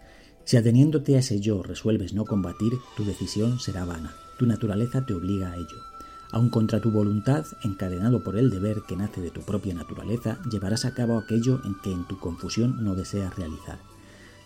Si 0.44 0.56
ateniéndote 0.56 1.16
a 1.16 1.18
ese 1.18 1.40
yo 1.40 1.62
resuelves 1.62 2.12
no 2.14 2.26
combatir, 2.26 2.74
tu 2.96 3.04
decisión 3.04 3.58
será 3.58 3.84
vana, 3.84 4.14
tu 4.38 4.46
naturaleza 4.46 5.04
te 5.04 5.14
obliga 5.14 5.50
a 5.50 5.56
ello. 5.56 5.78
Aun 6.30 6.48
contra 6.48 6.80
tu 6.80 6.92
voluntad, 6.92 7.44
encadenado 7.64 8.22
por 8.22 8.36
el 8.36 8.50
deber 8.50 8.82
que 8.86 8.96
nace 8.96 9.20
de 9.20 9.30
tu 9.30 9.40
propia 9.40 9.74
naturaleza, 9.74 10.38
llevarás 10.50 10.84
a 10.84 10.94
cabo 10.94 11.18
aquello 11.18 11.60
en 11.64 11.74
que 11.82 11.90
en 11.90 12.06
tu 12.06 12.20
confusión 12.20 12.84
no 12.84 12.94
deseas 12.94 13.34
realizar. 13.36 13.78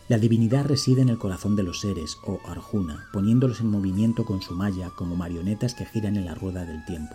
La 0.08 0.18
divinidad 0.18 0.64
reside 0.64 1.02
en 1.02 1.10
el 1.10 1.18
corazón 1.18 1.56
de 1.56 1.62
los 1.62 1.80
seres, 1.80 2.16
o 2.24 2.40
oh 2.42 2.50
Arjuna, 2.50 3.08
poniéndolos 3.12 3.60
en 3.60 3.70
movimiento 3.70 4.24
con 4.24 4.40
su 4.40 4.54
malla 4.54 4.90
como 4.96 5.16
marionetas 5.16 5.74
que 5.74 5.84
giran 5.84 6.16
en 6.16 6.24
la 6.24 6.34
rueda 6.34 6.64
del 6.64 6.82
tiempo. 6.86 7.14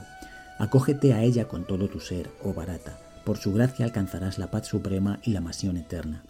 Acógete 0.59 1.13
a 1.13 1.23
ella 1.23 1.47
con 1.47 1.65
todo 1.65 1.87
tu 1.87 1.99
ser, 1.99 2.29
oh 2.43 2.53
Barata. 2.53 2.99
Por 3.25 3.37
su 3.37 3.53
gracia 3.53 3.85
alcanzarás 3.85 4.37
la 4.37 4.51
paz 4.51 4.67
suprema 4.67 5.19
y 5.23 5.31
la 5.31 5.41
masión 5.41 5.77
eterna. 5.77 6.23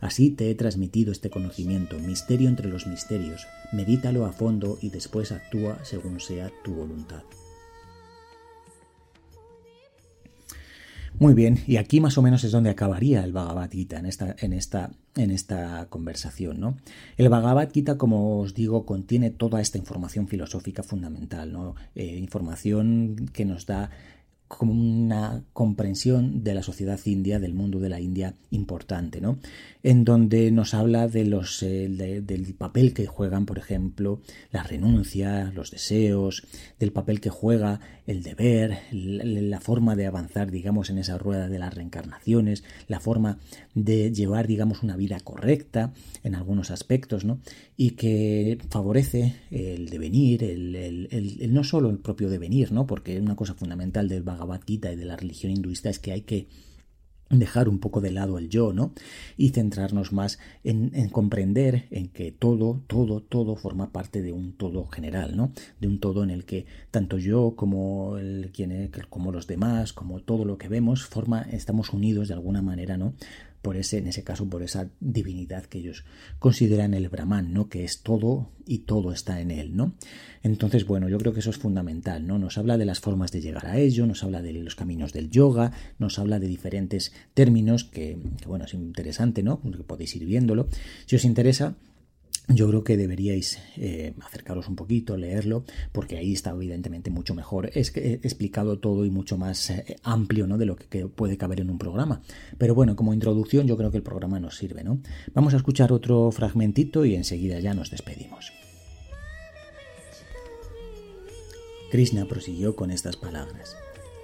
Así 0.00 0.30
te 0.30 0.50
he 0.50 0.54
transmitido 0.54 1.12
este 1.12 1.30
conocimiento, 1.30 1.98
misterio 1.98 2.48
entre 2.48 2.68
los 2.68 2.86
misterios. 2.86 3.46
Medítalo 3.72 4.24
a 4.26 4.32
fondo 4.32 4.78
y 4.80 4.90
después 4.90 5.32
actúa 5.32 5.84
según 5.84 6.20
sea 6.20 6.50
tu 6.64 6.74
voluntad. 6.74 7.22
Muy 11.20 11.34
bien, 11.34 11.58
y 11.66 11.78
aquí 11.78 12.00
más 12.00 12.16
o 12.16 12.22
menos 12.22 12.44
es 12.44 12.52
donde 12.52 12.70
acabaría 12.70 13.24
el 13.24 13.32
Bhagavad 13.32 13.72
Gita 13.72 13.98
en 13.98 14.06
esta, 14.06 14.36
en 14.38 14.52
esta, 14.52 14.92
en 15.16 15.32
esta 15.32 15.86
conversación. 15.90 16.60
¿no? 16.60 16.76
El 17.16 17.28
Bhagavad 17.28 17.72
Gita, 17.72 17.98
como 17.98 18.38
os 18.38 18.54
digo, 18.54 18.86
contiene 18.86 19.30
toda 19.30 19.60
esta 19.60 19.78
información 19.78 20.28
filosófica 20.28 20.84
fundamental, 20.84 21.52
¿no? 21.52 21.74
Eh, 21.96 22.16
información 22.18 23.28
que 23.32 23.44
nos 23.44 23.66
da 23.66 23.90
como 24.48 24.72
una 24.72 25.44
comprensión 25.52 26.42
de 26.42 26.54
la 26.54 26.62
sociedad 26.62 26.98
india, 27.04 27.38
del 27.38 27.52
mundo 27.52 27.78
de 27.78 27.90
la 27.90 28.00
India 28.00 28.34
importante, 28.50 29.20
¿no? 29.20 29.38
En 29.82 30.04
donde 30.04 30.50
nos 30.50 30.72
habla 30.72 31.06
de 31.06 31.26
los, 31.26 31.62
eh, 31.62 31.88
del 31.88 32.54
papel 32.54 32.94
que 32.94 33.06
juegan, 33.06 33.44
por 33.44 33.58
ejemplo, 33.58 34.20
la 34.50 34.62
renuncia, 34.62 35.52
los 35.54 35.70
deseos, 35.70 36.46
del 36.78 36.92
papel 36.92 37.20
que 37.20 37.30
juega 37.30 37.80
el 38.06 38.22
deber, 38.22 38.78
la, 38.90 39.60
forma 39.60 39.94
de 39.94 40.06
avanzar, 40.06 40.50
digamos, 40.50 40.88
en 40.88 40.96
esa 40.96 41.18
rueda 41.18 41.48
de 41.48 41.58
las 41.58 41.74
reencarnaciones, 41.74 42.64
la 42.88 43.00
forma 43.00 43.38
de 43.84 44.12
llevar, 44.12 44.46
digamos, 44.46 44.82
una 44.82 44.96
vida 44.96 45.20
correcta 45.20 45.92
en 46.22 46.34
algunos 46.34 46.70
aspectos, 46.70 47.24
¿no? 47.24 47.40
Y 47.76 47.92
que 47.92 48.58
favorece 48.70 49.36
el 49.50 49.88
devenir, 49.88 50.44
el, 50.44 50.74
el 51.10 51.54
no 51.54 51.64
solo 51.64 51.90
el 51.90 51.98
propio 51.98 52.28
devenir, 52.28 52.72
¿no? 52.72 52.86
Porque 52.86 53.20
una 53.20 53.36
cosa 53.36 53.54
fundamental 53.54 54.08
del 54.08 54.22
Bhagavad 54.22 54.62
Gita 54.66 54.92
y 54.92 54.96
de 54.96 55.04
la 55.04 55.16
religión 55.16 55.52
hinduista 55.52 55.90
es 55.90 55.98
que 55.98 56.12
hay 56.12 56.22
que 56.22 56.48
dejar 57.30 57.68
un 57.68 57.78
poco 57.78 58.00
de 58.00 58.10
lado 58.10 58.38
el 58.38 58.48
yo, 58.48 58.72
¿no? 58.72 58.92
Y 59.36 59.50
centrarnos 59.50 60.12
más 60.12 60.38
en, 60.64 60.90
comprender 61.10 61.86
en 61.90 62.08
que 62.08 62.32
todo, 62.32 62.82
todo, 62.86 63.20
todo 63.20 63.56
forma 63.56 63.92
parte 63.92 64.22
de 64.22 64.32
un 64.32 64.52
todo 64.52 64.86
general, 64.86 65.36
¿no? 65.36 65.52
De 65.80 65.88
un 65.88 66.00
todo 66.00 66.24
en 66.24 66.30
el 66.30 66.44
que 66.44 66.66
tanto 66.90 67.18
yo 67.18 67.54
como 67.54 68.16
el 68.16 68.50
quien 68.52 68.90
como 69.10 69.32
los 69.32 69.46
demás, 69.46 69.92
como 69.92 70.20
todo 70.20 70.44
lo 70.44 70.56
que 70.58 70.68
vemos, 70.68 71.04
forma, 71.04 71.42
estamos 71.42 71.92
unidos 71.92 72.28
de 72.28 72.34
alguna 72.34 72.62
manera, 72.62 72.96
¿no? 72.96 73.14
Por 73.68 73.76
ese, 73.76 73.98
en 73.98 74.06
ese 74.06 74.24
caso, 74.24 74.48
por 74.48 74.62
esa 74.62 74.88
divinidad 74.98 75.66
que 75.66 75.76
ellos 75.76 76.06
consideran 76.38 76.94
el 76.94 77.10
Brahman, 77.10 77.52
¿no? 77.52 77.68
Que 77.68 77.84
es 77.84 78.00
todo 78.00 78.48
y 78.64 78.78
todo 78.78 79.12
está 79.12 79.42
en 79.42 79.50
él, 79.50 79.76
¿no? 79.76 79.92
Entonces, 80.42 80.86
bueno, 80.86 81.10
yo 81.10 81.18
creo 81.18 81.34
que 81.34 81.40
eso 81.40 81.50
es 81.50 81.58
fundamental, 81.58 82.26
¿no? 82.26 82.38
Nos 82.38 82.56
habla 82.56 82.78
de 82.78 82.86
las 82.86 83.00
formas 83.00 83.30
de 83.30 83.42
llegar 83.42 83.66
a 83.66 83.76
ello, 83.76 84.06
nos 84.06 84.24
habla 84.24 84.40
de 84.40 84.54
los 84.54 84.74
caminos 84.74 85.12
del 85.12 85.28
yoga, 85.28 85.72
nos 85.98 86.18
habla 86.18 86.38
de 86.38 86.48
diferentes 86.48 87.12
términos 87.34 87.84
que, 87.84 88.16
bueno, 88.46 88.64
es 88.64 88.72
interesante, 88.72 89.42
¿no? 89.42 89.60
Que 89.60 89.84
podéis 89.84 90.16
ir 90.16 90.24
viéndolo. 90.24 90.66
Si 91.04 91.16
os 91.16 91.26
interesa, 91.26 91.76
yo 92.48 92.66
creo 92.68 92.82
que 92.82 92.96
deberíais 92.96 93.58
eh, 93.76 94.14
acercaros 94.22 94.68
un 94.68 94.76
poquito, 94.76 95.16
leerlo, 95.16 95.64
porque 95.92 96.16
ahí 96.16 96.32
está 96.32 96.50
evidentemente 96.50 97.10
mucho 97.10 97.34
mejor 97.34 97.70
es 97.74 97.90
que, 97.90 98.14
explicado 98.14 98.78
todo 98.78 99.04
y 99.04 99.10
mucho 99.10 99.36
más 99.36 99.70
eh, 99.70 99.96
amplio 100.02 100.46
¿no? 100.46 100.56
de 100.56 100.66
lo 100.66 100.76
que, 100.76 101.06
puede 101.06 101.36
caber 101.36 101.60
en 101.60 101.70
un 101.70 101.78
programa. 101.78 102.22
Pero 102.56 102.74
bueno, 102.74 102.96
como 102.96 103.12
introducción 103.12 103.66
yo 103.66 103.76
creo 103.76 103.90
que 103.90 103.98
el 103.98 104.02
programa 104.02 104.40
nos 104.40 104.56
sirve. 104.56 104.82
¿no? 104.82 105.00
Vamos 105.34 105.54
a 105.54 105.58
escuchar 105.58 105.92
otro 105.92 106.30
fragmentito 106.30 107.04
y 107.04 107.14
enseguida 107.14 107.60
ya 107.60 107.74
nos 107.74 107.90
despedimos. 107.90 108.52
Krishna 111.90 112.26
prosiguió 112.26 112.76
con 112.76 112.90
estas 112.90 113.16
palabras. 113.16 113.76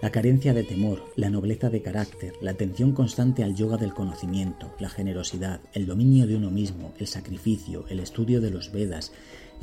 La 0.04 0.12
carencia 0.12 0.52
de 0.52 0.64
temor, 0.64 1.02
la 1.16 1.30
nobleza 1.30 1.70
de 1.70 1.80
carácter, 1.80 2.34
la 2.42 2.50
atención 2.50 2.92
constante 2.92 3.42
al 3.42 3.54
yoga 3.54 3.78
del 3.78 3.94
conocimiento, 3.94 4.70
la 4.78 4.90
generosidad, 4.90 5.60
el 5.72 5.86
dominio 5.86 6.26
de 6.26 6.36
uno 6.36 6.50
mismo, 6.50 6.92
el 6.98 7.06
sacrificio, 7.06 7.86
el 7.88 8.00
estudio 8.00 8.42
de 8.42 8.50
los 8.50 8.70
Vedas, 8.70 9.12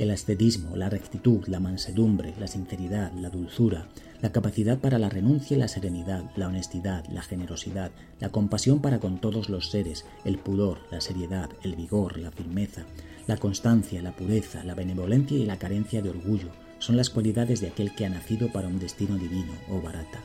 el 0.00 0.10
ascetismo, 0.10 0.74
la 0.74 0.90
rectitud, 0.90 1.46
la 1.46 1.60
mansedumbre, 1.60 2.34
la 2.40 2.48
sinceridad, 2.48 3.12
la 3.12 3.30
dulzura, 3.30 3.86
la 4.20 4.32
capacidad 4.32 4.80
para 4.80 4.98
la 4.98 5.08
renuncia 5.08 5.56
y 5.56 5.60
la 5.60 5.68
serenidad, 5.68 6.24
la 6.34 6.48
honestidad, 6.48 7.06
la 7.06 7.22
generosidad, 7.22 7.92
la 8.18 8.30
compasión 8.30 8.82
para 8.82 8.98
con 8.98 9.20
todos 9.20 9.48
los 9.48 9.70
seres, 9.70 10.06
el 10.24 10.38
pudor, 10.38 10.80
la 10.90 11.00
seriedad, 11.00 11.50
el 11.62 11.76
vigor, 11.76 12.18
la 12.18 12.32
firmeza, 12.32 12.84
la 13.28 13.36
constancia, 13.36 14.02
la 14.02 14.16
pureza, 14.16 14.64
la 14.64 14.74
benevolencia 14.74 15.38
y 15.38 15.46
la 15.46 15.60
carencia 15.60 16.02
de 16.02 16.10
orgullo, 16.10 16.48
son 16.80 16.96
las 16.96 17.10
cualidades 17.10 17.60
de 17.60 17.68
aquel 17.68 17.94
que 17.94 18.06
ha 18.06 18.08
nacido 18.08 18.50
para 18.50 18.66
un 18.66 18.80
destino 18.80 19.16
divino, 19.16 19.52
oh 19.70 19.80
Barata. 19.80 20.18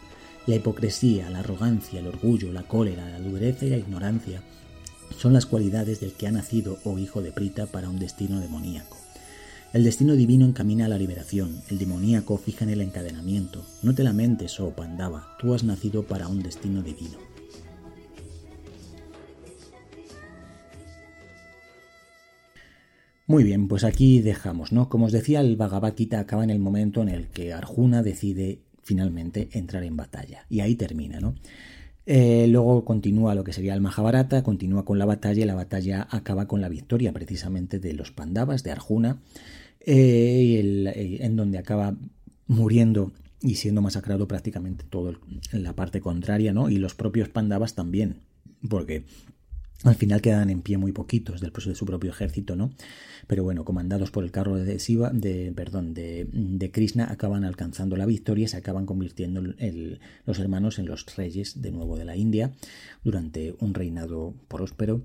La 0.47 0.55
hipocresía, 0.55 1.29
la 1.29 1.39
arrogancia, 1.39 1.99
el 1.99 2.07
orgullo, 2.07 2.53
la 2.53 2.63
cólera, 2.63 3.09
la 3.09 3.19
dureza 3.19 3.65
y 3.65 3.69
la 3.69 3.77
ignorancia 3.77 4.41
son 5.17 5.33
las 5.33 5.45
cualidades 5.45 5.99
del 5.99 6.13
que 6.13 6.25
ha 6.25 6.31
nacido, 6.31 6.77
oh 6.85 6.97
hijo 6.97 7.21
de 7.21 7.33
Prita, 7.33 7.65
para 7.65 7.89
un 7.89 7.99
destino 7.99 8.39
demoníaco. 8.39 8.95
El 9.73 9.83
destino 9.83 10.13
divino 10.13 10.45
encamina 10.45 10.85
a 10.85 10.87
la 10.87 10.97
liberación, 10.97 11.61
el 11.69 11.77
demoníaco 11.77 12.37
fija 12.37 12.63
en 12.63 12.71
el 12.71 12.81
encadenamiento. 12.81 13.65
No 13.83 13.93
te 13.93 14.03
lamentes, 14.03 14.57
oh 14.61 14.71
Pandava, 14.71 15.35
tú 15.37 15.53
has 15.53 15.65
nacido 15.65 16.03
para 16.03 16.29
un 16.29 16.41
destino 16.41 16.81
divino. 16.81 17.17
Muy 23.25 23.43
bien, 23.43 23.67
pues 23.67 23.83
aquí 23.83 24.21
dejamos, 24.21 24.71
¿no? 24.71 24.87
Como 24.87 25.07
os 25.07 25.11
decía, 25.11 25.41
el 25.41 25.57
Bhagavad 25.57 25.95
Gita 25.97 26.21
acaba 26.21 26.45
en 26.45 26.49
el 26.49 26.59
momento 26.59 27.01
en 27.01 27.09
el 27.09 27.27
que 27.27 27.51
Arjuna 27.51 28.01
decide 28.01 28.61
finalmente 28.87 29.49
entrar 29.51 29.83
en 29.83 29.97
batalla. 29.97 30.45
Y 30.49 30.61
ahí 30.61 30.75
termina, 30.75 31.19
¿no? 31.19 31.35
Eh, 32.05 32.47
luego 32.47 32.85
continúa 32.85 33.35
lo 33.35 33.43
que 33.43 33.51
sería 33.51 33.73
el 33.73 33.81
Mahabharata, 33.81 34.43
continúa 34.43 34.85
con 34.85 34.97
la 34.97 35.05
batalla 35.05 35.43
y 35.43 35.45
la 35.45 35.55
batalla 35.55 36.07
acaba 36.09 36.47
con 36.47 36.61
la 36.61 36.69
victoria 36.69 37.11
precisamente 37.11 37.79
de 37.79 37.91
los 37.91 38.11
Pandavas, 38.11 38.63
de 38.63 38.71
Arjuna, 38.71 39.19
eh, 39.81 40.61
eh, 40.95 41.17
en 41.19 41.35
donde 41.35 41.57
acaba 41.57 41.97
muriendo 42.47 43.11
y 43.41 43.55
siendo 43.55 43.81
masacrado 43.81 44.25
prácticamente 44.25 44.85
todo 44.89 45.19
la 45.51 45.73
parte 45.73 45.99
contraria, 45.99 46.53
¿no? 46.53 46.69
Y 46.69 46.77
los 46.77 46.95
propios 46.95 47.27
Pandavas 47.27 47.75
también, 47.75 48.21
porque 48.69 49.03
al 49.83 49.95
final 49.95 50.21
quedan 50.21 50.49
en 50.49 50.61
pie 50.61 50.77
muy 50.77 50.91
poquitos 50.91 51.39
del 51.39 51.51
de 51.69 51.75
su 51.75 51.85
propio 51.85 52.09
ejército, 52.09 52.55
¿no? 52.55 52.71
Pero 53.27 53.43
bueno, 53.43 53.63
comandados 53.63 54.11
por 54.11 54.23
el 54.23 54.31
carro 54.31 54.55
de 54.55 54.65
de, 55.13 55.53
perdón, 55.55 55.93
de, 55.93 56.27
de 56.31 56.71
Krishna, 56.71 57.07
acaban 57.11 57.43
alcanzando 57.43 57.95
la 57.95 58.05
victoria 58.05 58.45
y 58.45 58.47
se 58.47 58.57
acaban 58.57 58.85
convirtiendo 58.85 59.41
los 60.25 60.39
hermanos 60.39 60.79
en 60.79 60.87
los 60.87 61.05
reyes 61.15 61.61
de 61.61 61.71
nuevo 61.71 61.97
de 61.97 62.05
la 62.05 62.15
India 62.15 62.51
durante 63.03 63.55
un 63.59 63.73
reinado 63.73 64.33
próspero 64.47 65.03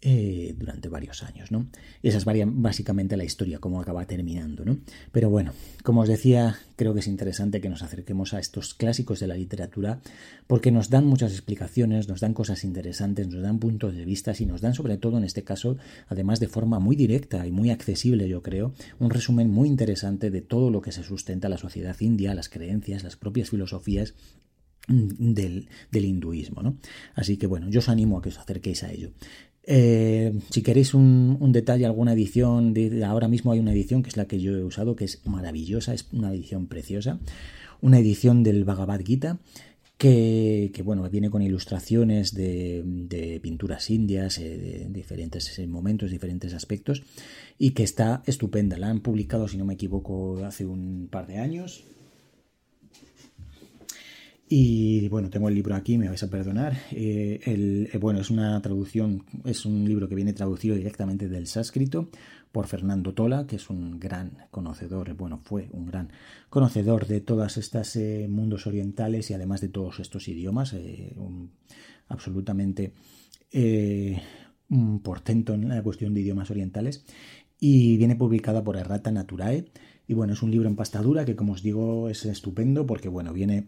eh, 0.00 0.54
durante 0.56 0.88
varios 0.88 1.24
años, 1.24 1.50
¿no? 1.50 1.66
Esa 2.04 2.18
es 2.18 2.24
básicamente 2.24 3.16
la 3.16 3.24
historia, 3.24 3.58
cómo 3.58 3.80
acaba 3.80 4.06
terminando, 4.06 4.64
¿no? 4.64 4.78
Pero 5.10 5.28
bueno, 5.28 5.52
como 5.82 6.02
os 6.02 6.08
decía, 6.08 6.56
creo 6.76 6.94
que 6.94 7.00
es 7.00 7.08
interesante 7.08 7.60
que 7.60 7.68
nos 7.68 7.82
acerquemos 7.82 8.32
a 8.32 8.38
estos 8.38 8.74
clásicos 8.74 9.18
de 9.18 9.26
la 9.26 9.34
literatura 9.34 10.00
porque 10.46 10.70
nos 10.70 10.88
dan 10.88 11.04
muchas 11.04 11.32
explicaciones, 11.32 12.08
nos 12.08 12.20
dan 12.20 12.32
cosas 12.32 12.62
interesantes, 12.62 13.26
nos 13.26 13.42
dan 13.42 13.58
puntos 13.58 13.96
de 13.96 14.04
vista 14.04 14.32
y 14.38 14.46
nos 14.46 14.60
dan 14.60 14.74
sobre 14.74 14.98
todo 14.98 15.18
en 15.18 15.24
este 15.24 15.42
caso, 15.42 15.76
además 16.06 16.38
de 16.38 16.46
forma 16.46 16.78
muy 16.78 16.94
directa 16.94 17.44
y 17.44 17.50
muy 17.50 17.70
accesible, 17.70 18.28
yo 18.28 18.40
creo, 18.40 18.74
un 19.00 19.10
resumen 19.10 19.50
muy 19.50 19.68
interesante 19.68 20.30
de 20.30 20.42
todo 20.42 20.70
lo 20.70 20.80
que 20.80 20.92
se 20.92 21.02
sustenta 21.02 21.48
la 21.48 21.58
sociedad 21.58 21.96
india, 21.98 22.34
las 22.34 22.48
creencias, 22.48 23.02
las 23.02 23.16
propias 23.16 23.50
filosofías 23.50 24.14
del, 24.88 25.68
del, 25.90 26.04
hinduismo. 26.04 26.62
¿no? 26.62 26.76
Así 27.14 27.36
que 27.36 27.46
bueno, 27.46 27.68
yo 27.68 27.80
os 27.80 27.88
animo 27.88 28.18
a 28.18 28.22
que 28.22 28.30
os 28.30 28.38
acerquéis 28.38 28.82
a 28.82 28.90
ello. 28.90 29.12
Eh, 29.64 30.38
si 30.50 30.62
queréis 30.62 30.94
un, 30.94 31.52
detalle, 31.52 31.84
alguna 31.84 32.14
edición, 32.14 32.72
de, 32.72 33.04
ahora 33.04 33.28
mismo 33.28 33.52
hay 33.52 33.58
una 33.58 33.72
edición 33.72 34.02
que 34.02 34.08
es 34.08 34.16
la 34.16 34.26
que 34.26 34.40
yo 34.40 34.56
he 34.56 34.64
usado, 34.64 34.96
que 34.96 35.04
es 35.04 35.26
maravillosa, 35.26 35.92
es 35.94 36.08
una 36.12 36.32
edición 36.32 36.66
preciosa, 36.68 37.18
una 37.80 37.98
edición 37.98 38.42
del 38.42 38.64
Bhagavad 38.64 39.00
Gita. 39.04 39.38
Que, 39.98 40.70
bueno, 40.84 41.10
viene 41.10 41.28
con 41.28 41.42
ilustraciones 41.42 42.32
de, 42.32 43.40
pinturas 43.42 43.90
indias, 43.90 44.38
eh, 44.38 44.86
de 44.86 44.88
diferentes 44.90 45.58
momentos, 45.66 46.12
diferentes 46.12 46.54
aspectos, 46.54 47.02
y 47.58 47.72
que 47.72 47.82
está 47.82 48.22
estupenda. 48.24 48.78
La 48.78 48.90
han 48.90 49.00
publicado, 49.00 49.48
si 49.48 49.56
no 49.56 49.64
me 49.64 49.74
equivoco, 49.74 50.44
hace 50.44 50.66
un 50.66 51.08
par 51.10 51.26
de 51.26 51.38
años, 51.38 51.82
y 54.50 55.08
bueno, 55.08 55.28
tengo 55.28 55.48
el 55.48 55.54
libro 55.54 55.74
aquí, 55.74 55.98
me 55.98 56.08
vais 56.08 56.22
a 56.22 56.30
perdonar. 56.30 56.74
Eh, 56.90 57.40
el, 57.44 57.90
eh, 57.92 57.98
bueno, 57.98 58.20
es 58.20 58.30
una 58.30 58.60
traducción, 58.62 59.24
es 59.44 59.66
un 59.66 59.86
libro 59.86 60.08
que 60.08 60.14
viene 60.14 60.32
traducido 60.32 60.74
directamente 60.74 61.28
del 61.28 61.46
sánscrito 61.46 62.08
por 62.50 62.66
Fernando 62.66 63.12
Tola, 63.12 63.46
que 63.46 63.56
es 63.56 63.68
un 63.68 64.00
gran 64.00 64.46
conocedor, 64.50 65.12
bueno, 65.14 65.38
fue 65.38 65.68
un 65.72 65.86
gran 65.86 66.10
conocedor 66.48 67.06
de 67.06 67.20
todas 67.20 67.58
estas 67.58 67.94
eh, 67.96 68.26
mundos 68.28 68.66
orientales 68.66 69.30
y 69.30 69.34
además 69.34 69.60
de 69.60 69.68
todos 69.68 70.00
estos 70.00 70.28
idiomas, 70.28 70.74
absolutamente 72.08 72.94
un 74.70 75.00
portento 75.00 75.52
en 75.54 75.68
la 75.68 75.82
cuestión 75.82 76.14
de 76.14 76.20
idiomas 76.20 76.50
orientales. 76.50 77.04
Y 77.60 77.96
viene 77.96 78.16
publicada 78.16 78.62
por 78.62 78.76
Errata 78.76 79.10
Naturae. 79.10 79.66
Y 80.06 80.14
bueno, 80.14 80.32
es 80.32 80.42
un 80.42 80.50
libro 80.50 80.68
en 80.68 80.76
pastadura 80.76 81.24
que, 81.24 81.36
como 81.36 81.52
os 81.52 81.62
digo, 81.62 82.08
es 82.08 82.24
estupendo 82.24 82.86
porque, 82.86 83.08
bueno, 83.08 83.32
viene 83.32 83.66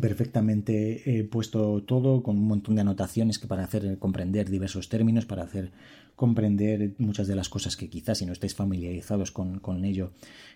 perfectamente 0.00 1.18
he 1.18 1.24
puesto 1.24 1.82
todo 1.82 2.22
con 2.22 2.38
un 2.38 2.48
montón 2.48 2.74
de 2.74 2.80
anotaciones 2.80 3.38
que 3.38 3.46
para 3.46 3.64
hacer 3.64 3.98
comprender 3.98 4.48
diversos 4.48 4.88
términos, 4.88 5.26
para 5.26 5.42
hacer 5.42 5.72
comprender 6.16 6.94
muchas 6.98 7.26
de 7.26 7.36
las 7.36 7.48
cosas 7.48 7.76
que 7.76 7.88
quizás 7.88 8.18
si 8.18 8.26
no 8.26 8.32
estáis 8.32 8.54
familiarizados 8.54 9.32
con, 9.32 9.58
con, 9.58 9.84
ello 9.84 10.12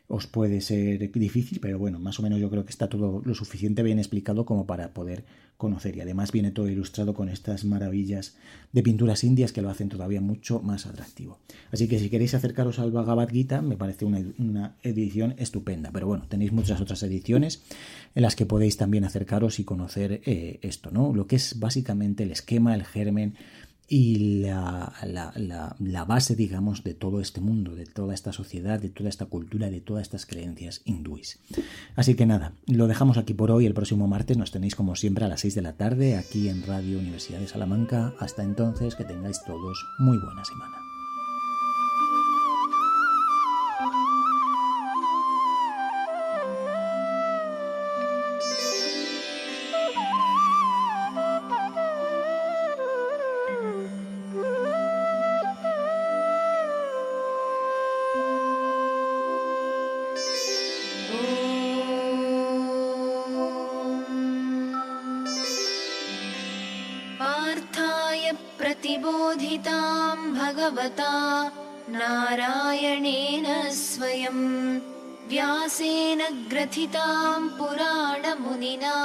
os 0.06 0.26
puede 0.26 0.60
ser 0.60 1.10
difícil, 1.12 1.60
pero 1.60 1.78
bueno, 1.78 1.98
más 1.98 2.18
o 2.18 2.22
menos 2.22 2.40
yo 2.40 2.48
creo 2.48 2.64
que 2.64 2.70
está 2.70 2.88
todo 2.88 3.20
lo 3.24 3.34
suficiente 3.34 3.82
bien 3.82 3.98
explicado 3.98 4.46
como 4.46 4.66
para 4.66 4.94
poder 4.94 5.24
conocer. 5.58 5.96
Y 5.96 6.00
además 6.00 6.32
viene 6.32 6.52
todo 6.52 6.68
ilustrado 6.68 7.12
con 7.12 7.28
estas 7.28 7.64
maravillas 7.64 8.36
de 8.72 8.82
pinturas 8.82 9.24
indias 9.24 9.52
que 9.52 9.60
lo 9.60 9.68
hacen 9.68 9.90
todavía 9.90 10.22
mucho 10.22 10.62
más 10.62 10.86
atractivo. 10.86 11.38
Así 11.70 11.88
que 11.88 11.98
si 11.98 12.08
queréis 12.08 12.32
acercaros 12.34 12.78
al 12.78 12.92
Bhagavad 12.92 13.28
Gita, 13.28 13.60
me 13.60 13.76
parece 13.76 14.06
una, 14.06 14.76
edición 14.82 15.34
estupenda. 15.36 15.90
Pero 15.92 16.06
bueno, 16.06 16.26
tenéis 16.28 16.52
muchas 16.52 16.80
otras 16.80 17.02
ediciones 17.02 17.62
en 18.14 18.22
las 18.22 18.36
que 18.36 18.46
podéis 18.46 18.76
también 18.78 19.04
acercaros 19.04 19.58
y 19.58 19.64
conocer 19.64 20.22
eh, 20.24 20.60
esto, 20.62 20.90
¿no? 20.90 21.12
Lo 21.12 21.26
que 21.26 21.36
es 21.36 21.58
básicamente 21.58 22.22
el 22.22 22.30
esquema, 22.30 22.74
el 22.74 22.84
germen 22.84 23.34
y 23.88 24.42
la, 24.42 24.92
la, 25.78 26.04
base, 26.04 26.36
digamos, 26.36 26.84
de 26.84 26.92
todo 26.92 27.20
este 27.20 27.40
mundo, 27.40 27.74
de 27.74 27.86
toda 27.86 28.12
esta 28.14 28.32
sociedad, 28.32 28.78
de 28.78 28.90
toda 28.90 29.08
esta 29.08 29.26
cultura, 29.26 29.70
de 29.70 29.80
todas 29.80 30.02
estas 30.02 30.26
creencias 30.26 30.82
hindúes. 30.84 31.40
Así 31.96 32.14
que 32.14 32.26
nada, 32.26 32.52
lo 32.66 32.86
dejamos 32.86 33.16
aquí 33.16 33.32
por 33.32 33.50
hoy. 33.50 33.64
El 33.64 33.74
próximo 33.74 34.06
martes 34.06 34.36
nos 34.36 34.50
tenéis 34.50 34.74
como 34.74 34.94
siempre 34.94 35.24
a 35.24 35.28
las 35.28 35.40
6 35.40 35.54
de 35.54 35.62
la 35.62 35.72
tarde 35.72 36.16
aquí 36.16 36.48
en 36.48 36.62
Radio 36.64 36.98
Universidad 36.98 37.40
de 37.40 37.48
Salamanca. 37.48 38.12
Hasta 38.18 38.42
entonces, 38.42 38.94
que 38.94 39.04
tengáis 39.04 39.40
todos 39.46 39.84
muy 39.98 40.18
buena 40.18 40.44
semana. 40.44 40.87
ग्रथितां 76.78 77.42
पुराणमुनिना 77.58 78.96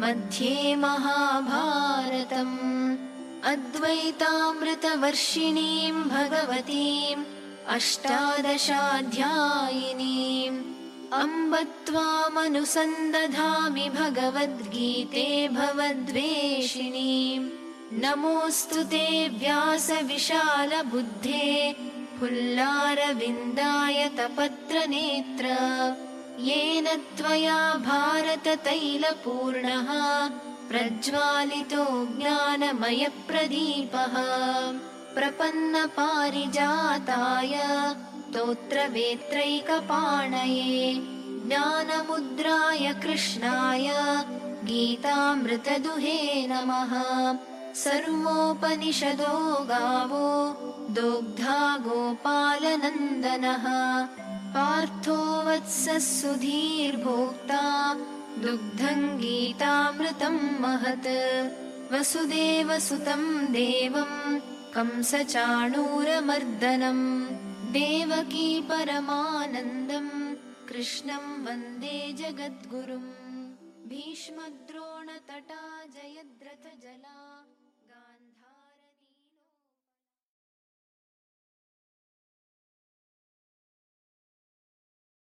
मध्ये 0.00 0.58
महाभारतम् 0.82 2.58
अद्वैतामृतवर्षिणीं 3.52 5.96
भगवतीम् 6.12 7.24
अष्टादशाध्यायिनीम् 7.76 10.60
अम्ब 11.22 11.52
त्वामनुसन्दधामि 11.86 13.86
भगवद्गीते 13.98 15.26
भवद्वेषिणीम् 15.58 17.50
नमोऽस्तु 18.04 18.80
ते 18.94 19.04
व्यासविशालबुद्धे 19.42 21.44
फुल्लारविन्दाय 22.20 23.98
तपत्रनेत्र 24.18 25.46
येन 26.40 26.86
त्वया 27.18 27.58
भारततैलपूर्णः 27.86 29.88
प्रज्वालितो 30.68 31.84
ज्ञानमयप्रदीपः। 32.18 34.14
प्रपन्नपारिजाताय 35.14 37.54
स्तोत्रवेत्रैकपाणये 38.32 40.76
ज्ञानमुद्राय 41.46 42.84
कृष्णाय 43.02 43.88
गीतामृतदुहे 44.68 46.20
नमः। 46.50 46.92
सर्वोपनिषदो 47.74 49.34
गावो 49.64 50.28
दोग्धा 50.96 51.60
गोपालनन्दनः 51.76 53.64
पार्थो 54.54 55.16
वत्सः 55.46 55.98
सुधीर्भोक्ता 55.98 57.62
दुग्धम् 58.42 59.18
गीतामृतम् 59.20 60.40
महत्। 60.62 61.08
वसुदेवसुतम् 61.92 63.46
देवम् 63.52 64.40
कंसचाणूरमर्दनम् 64.74 65.86
देवकी 67.76 68.48
परमानन्दम् 68.70 70.12
कृष्णम् 70.68 71.40
वन्दे 71.46 71.98
जगद्गुरुम्। 72.20 73.10
भीष्मद्रोणतटा 73.90 75.62
जयद्रथजला 75.96 77.11